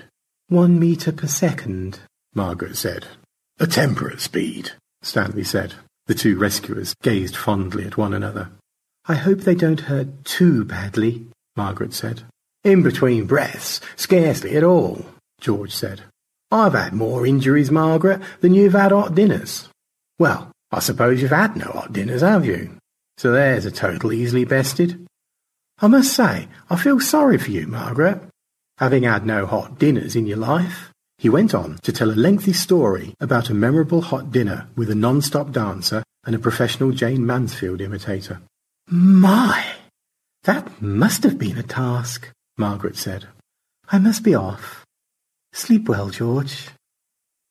[0.48, 2.00] One metre per second,
[2.34, 3.08] Margaret said.
[3.60, 4.72] A temperate speed,
[5.02, 5.74] Stanley said.
[6.06, 8.52] The two rescuers gazed fondly at one another.
[9.08, 12.24] I hope they don't hurt too badly, Margaret said.
[12.64, 15.06] In between breaths, scarcely at all,
[15.40, 16.02] George said.
[16.50, 19.70] I've had more injuries, Margaret, than you've had hot dinners.
[20.18, 22.78] Well, I suppose you've had no hot dinners, have you?
[23.18, 25.06] So there's a total easily bested.
[25.80, 28.22] I must say, I feel sorry for you, Margaret.
[28.80, 32.54] Having had no hot dinners in your life, he went on to tell a lengthy
[32.54, 37.82] story about a memorable hot dinner with a non-stop dancer and a professional Jayne Mansfield
[37.82, 38.42] imitator.
[38.88, 39.66] My!
[40.44, 43.28] That must have been a task, Margaret said.
[43.90, 44.86] I must be off.
[45.54, 46.70] Sleep well, George.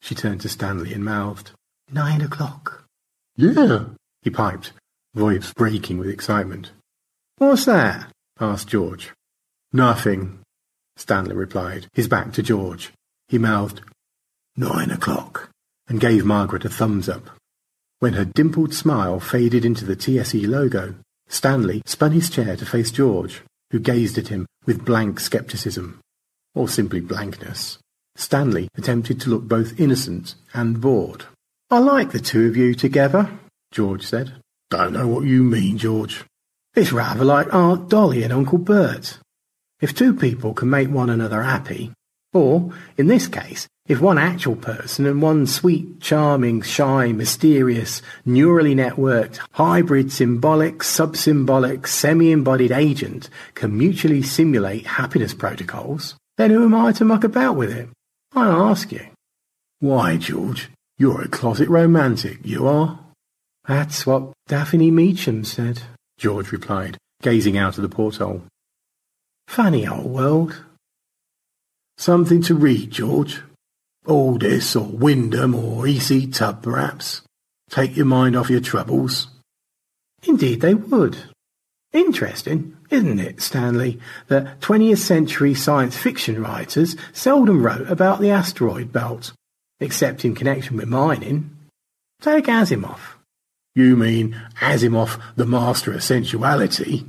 [0.01, 1.51] She turned to Stanley and mouthed,
[1.91, 2.85] Nine o'clock.
[3.37, 3.87] Yeah,
[4.23, 4.73] he piped,
[5.15, 6.71] voice breaking with excitement.
[7.39, 8.11] What's that?
[8.41, 9.13] asked George.
[9.73, 10.41] Nothing,
[10.97, 12.93] Stanley replied, his back to George.
[13.29, 13.81] He mouthed,
[14.57, 15.51] Nine o'clock,
[15.89, 17.31] and gave Margaret a thumbs up.
[17.99, 20.95] When her dimpled smile faded into the TSE logo,
[21.29, 26.01] Stanley spun his chair to face George, who gazed at him with blank scepticism,
[26.55, 27.79] or simply blankness.
[28.17, 31.25] Stanley attempted to look both innocent and bored.
[31.71, 33.31] I like the two of you together,
[33.73, 34.35] George said.
[34.71, 36.25] Don't know what you mean, George.
[36.75, 39.19] It's rather like Aunt Dolly and Uncle Bert.
[39.81, 41.93] If two people can make one another happy,
[42.33, 48.75] or, in this case, if one actual person and one sweet, charming, shy, mysterious, neurally
[48.75, 56.93] networked, hybrid symbolic, sub-symbolic, semi-embodied agent can mutually simulate happiness protocols, then who am I
[56.93, 57.89] to muck about with it?
[58.35, 59.07] I ask you.
[59.81, 62.99] Why, George, you're a closet romantic, you are.
[63.69, 65.83] That's what Daphne Meacham said,
[66.17, 68.45] George replied, gazing out of the porthole.
[69.47, 70.65] Funny old world.
[71.99, 73.43] Something to read, George.
[74.07, 76.27] Aldiss or Wyndham or E.C.
[76.27, 77.23] Tubb, perhaps.
[77.71, 79.29] Take your mind off your troubles.
[80.23, 81.17] Indeed they would.
[81.93, 88.93] Interesting, isn't it, Stanley, that 20th century science fiction writers seldom wrote about the asteroid
[88.93, 89.33] belt,
[89.81, 91.51] except in connection with mining.
[92.21, 92.99] Take Asimov.
[93.75, 97.07] You mean Asimov, the master of sensuality?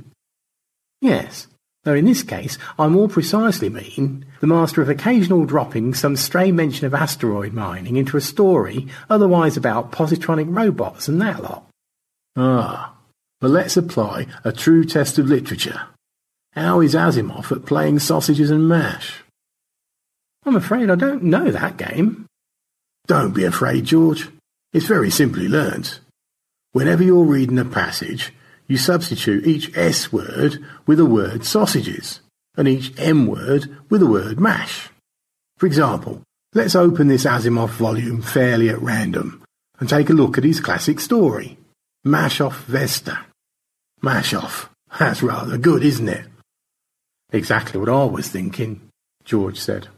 [1.00, 1.46] Yes,
[1.86, 6.50] though in this case I more precisely mean the master of occasional dropping some stray
[6.50, 11.68] mention of asteroid mining into a story otherwise about positronic robots and that lot.
[12.34, 12.96] Ah,
[13.40, 15.82] but let's apply a true test of literature.
[16.52, 19.22] How is Asimov at playing sausages and mash?
[20.44, 22.26] I'm afraid I don't know that game.
[23.06, 24.28] Don't be afraid, George.
[24.72, 26.00] It's very simply learnt.
[26.72, 28.32] Whenever you're reading a passage,
[28.68, 32.20] you substitute each S word with the word sausages,
[32.56, 34.90] and each M word with the word mash.
[35.58, 36.22] For example,
[36.54, 39.42] let's open this Asimov volume fairly at random
[39.78, 41.58] and take a look at his classic story.
[42.04, 43.26] Mash off Vesta.
[44.02, 44.70] Mash off.
[44.98, 46.26] That's rather good, isn't it?
[47.32, 48.88] Exactly what I was thinking,
[49.24, 49.88] George said.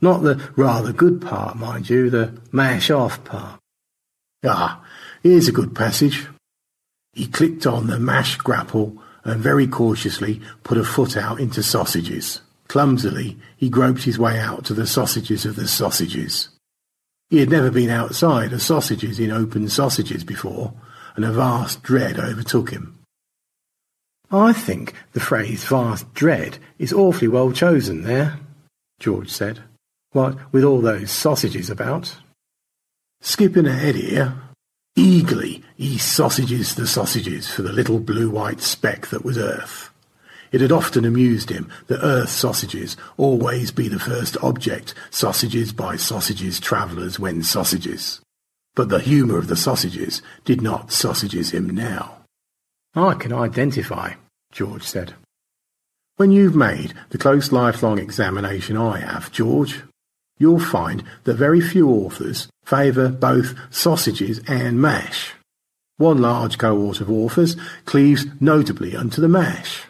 [0.00, 3.60] Not the rather good part, mind you, the mash off part.
[4.44, 4.82] Ah,
[5.22, 6.26] here's a good passage.
[7.20, 12.40] He clicked on the mash grapple and very cautiously put a foot out into sausages.
[12.66, 16.48] Clumsily, he groped his way out to the sausages of the sausages.
[17.28, 20.72] He had never been outside of sausages in open sausages before,
[21.14, 22.98] and a vast dread overtook him.
[24.30, 28.38] I think the phrase vast dread is awfully well chosen there,
[28.98, 29.60] George said.
[30.12, 32.16] What, with all those sausages about?
[33.20, 34.40] Skipping ahead here,
[35.00, 39.90] eagerly he sausages the sausages for the little blue-white speck that was Earth.
[40.52, 45.96] It had often amused him that Earth sausages always be the first object sausages by
[45.96, 48.20] sausages travellers when sausages.
[48.74, 52.18] But the humour of the sausages did not sausages him now.
[52.94, 54.14] I can identify,
[54.52, 55.14] George said.
[56.16, 59.82] When you've made the close lifelong examination I have, George,
[60.40, 65.34] you'll find that very few authors favour both sausages and mash.
[65.98, 69.82] One large cohort of authors cleaves notably unto the mash.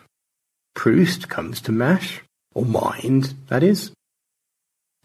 [0.75, 2.23] Proust comes to mash,
[2.53, 3.93] or mind, that is.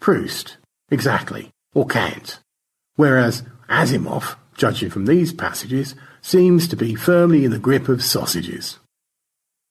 [0.00, 0.56] Proust,
[0.90, 2.40] exactly, or Kant.
[2.96, 8.78] Whereas Asimov, judging from these passages, seems to be firmly in the grip of sausages.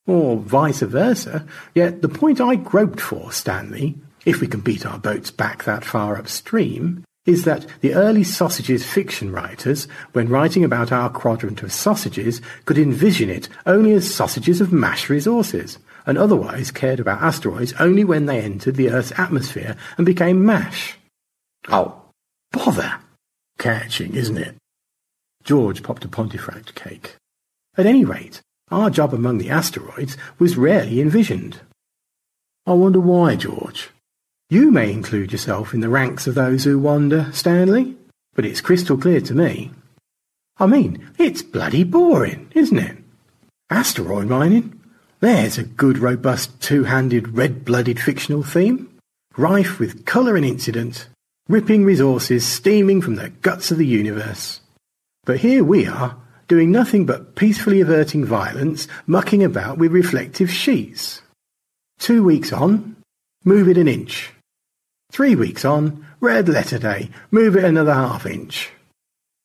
[0.07, 4.97] Or vice versa, yet the point I groped for, Stanley, if we can beat our
[4.97, 10.91] boats back that far upstream, is that the early sausages fiction writers, when writing about
[10.91, 16.69] our quadrant of sausages, could envision it only as sausages of mash resources, and otherwise
[16.71, 20.97] cared about asteroids only when they entered the Earth's atmosphere and became mash.
[21.69, 22.03] Oh,
[22.51, 22.99] bother!
[23.57, 24.55] Catching, isn't it?
[25.43, 27.15] George popped a Pontefract cake.
[27.77, 31.61] At any rate, our job among the asteroids was rarely envisioned.
[32.67, 33.89] I wonder why, George.
[34.55, 37.97] You may include yourself in the ranks of those who wander, Stanley,
[38.35, 39.71] but it's crystal clear to me.
[40.59, 42.95] I mean, it's bloody boring, isn't it?
[43.69, 44.79] Asteroid mining?
[45.19, 48.97] There's a good, robust, two-handed, red-blooded fictional theme,
[49.35, 51.09] rife with colour and incident,
[51.49, 54.61] ripping resources steaming from the guts of the universe.
[55.25, 56.15] But here we are,
[56.47, 61.21] doing nothing but peacefully averting violence, mucking about with reflective sheets.
[61.99, 62.95] Two weeks on,
[63.43, 64.31] move it an inch.
[65.11, 68.71] Three weeks on, red letter day, move it another half inch.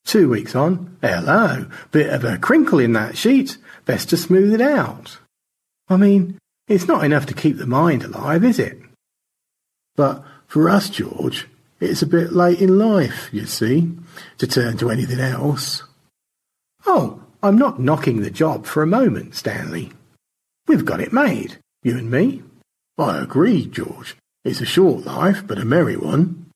[0.05, 4.61] Two weeks on, hello, bit of a crinkle in that sheet, best to smooth it
[4.61, 5.19] out.
[5.89, 6.39] I mean,
[6.69, 8.79] it's not enough to keep the mind alive, is it?
[9.97, 11.47] But for us, George,
[11.81, 13.93] it's a bit late in life, you see,
[14.39, 15.83] to turn to anything else.
[16.87, 19.93] Oh, I'm not knocking the job for a moment, Stanley.
[20.67, 22.43] We've got it made, you and me.
[22.99, 24.17] I agree, George.
[24.43, 26.47] It's a short life, but a merry one.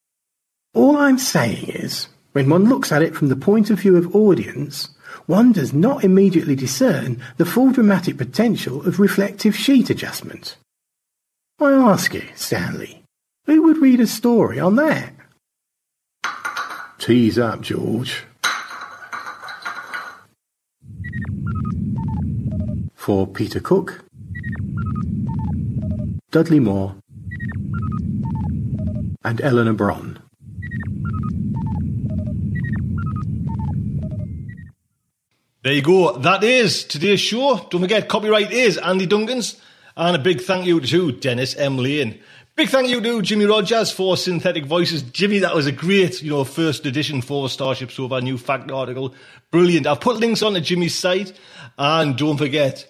[0.72, 4.16] All I'm saying is, when one looks at it from the point of view of
[4.16, 4.88] audience,
[5.26, 10.56] one does not immediately discern the full dramatic potential of reflective sheet adjustment.
[11.60, 13.02] I ask you, Stanley,
[13.44, 15.12] who would read a story on that?
[16.98, 18.24] Tea's up, George.
[22.94, 24.02] For Peter Cook,
[26.30, 26.96] Dudley Moore,
[29.24, 30.20] and Eleanor Bron.
[35.62, 36.18] There you go.
[36.18, 37.66] That is today's show.
[37.70, 39.58] Don't forget, copyright is Andy Duncan's.
[39.96, 41.78] And a big thank you to Dennis M.
[41.78, 42.20] Lane.
[42.56, 45.02] Big thank you to Jimmy Rogers for Synthetic Voices.
[45.02, 49.14] Jimmy, that was a great, you know, first edition for Starship Sofa new fact article.
[49.50, 49.86] Brilliant.
[49.86, 51.32] I've put links on to Jimmy's site.
[51.78, 52.86] And don't forget,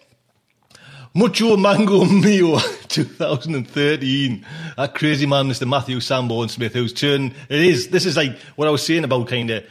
[1.17, 2.59] Mucho Mango Mayo
[2.89, 4.45] 2013.
[4.77, 5.65] That crazy man, Mr.
[5.65, 9.29] Matthew Sanborn Smith, who's turned, it is, this is like what I was saying about
[9.29, 9.65] kind of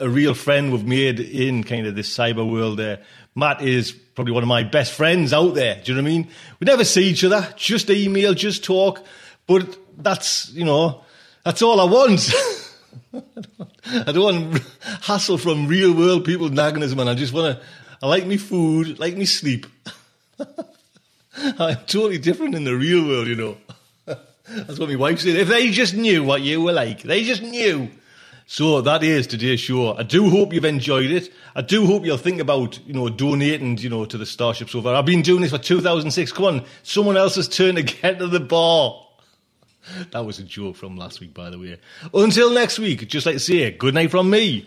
[0.00, 3.00] a real friend we've made in kind of this cyber world there.
[3.36, 5.80] Matt is probably one of my best friends out there.
[5.84, 6.28] Do you know what I mean?
[6.58, 9.06] We never see each other, just email, just talk.
[9.46, 11.04] But that's, you know,
[11.44, 12.28] that's all I want.
[13.84, 14.62] I don't want
[15.02, 17.06] hassle from real world people nagging us, man.
[17.06, 17.64] I just want to,
[18.02, 19.64] I like me food, like me sleep.
[21.58, 23.56] I'm totally different in the real world, you know.
[24.06, 25.36] That's what my wife said.
[25.36, 27.88] If they just knew what you were like, they just knew.
[28.46, 29.94] So that is today's show.
[29.94, 31.30] I do hope you've enjoyed it.
[31.54, 34.88] I do hope you'll think about, you know, donating, you know, to the Starship Sofa.
[34.88, 36.32] I've been doing this for 2006.
[36.32, 38.94] Come on, someone else's turn to get to the bar.
[40.10, 41.78] That was a joke from last week, by the way.
[42.12, 44.66] Until next week, just like to say, good night from me.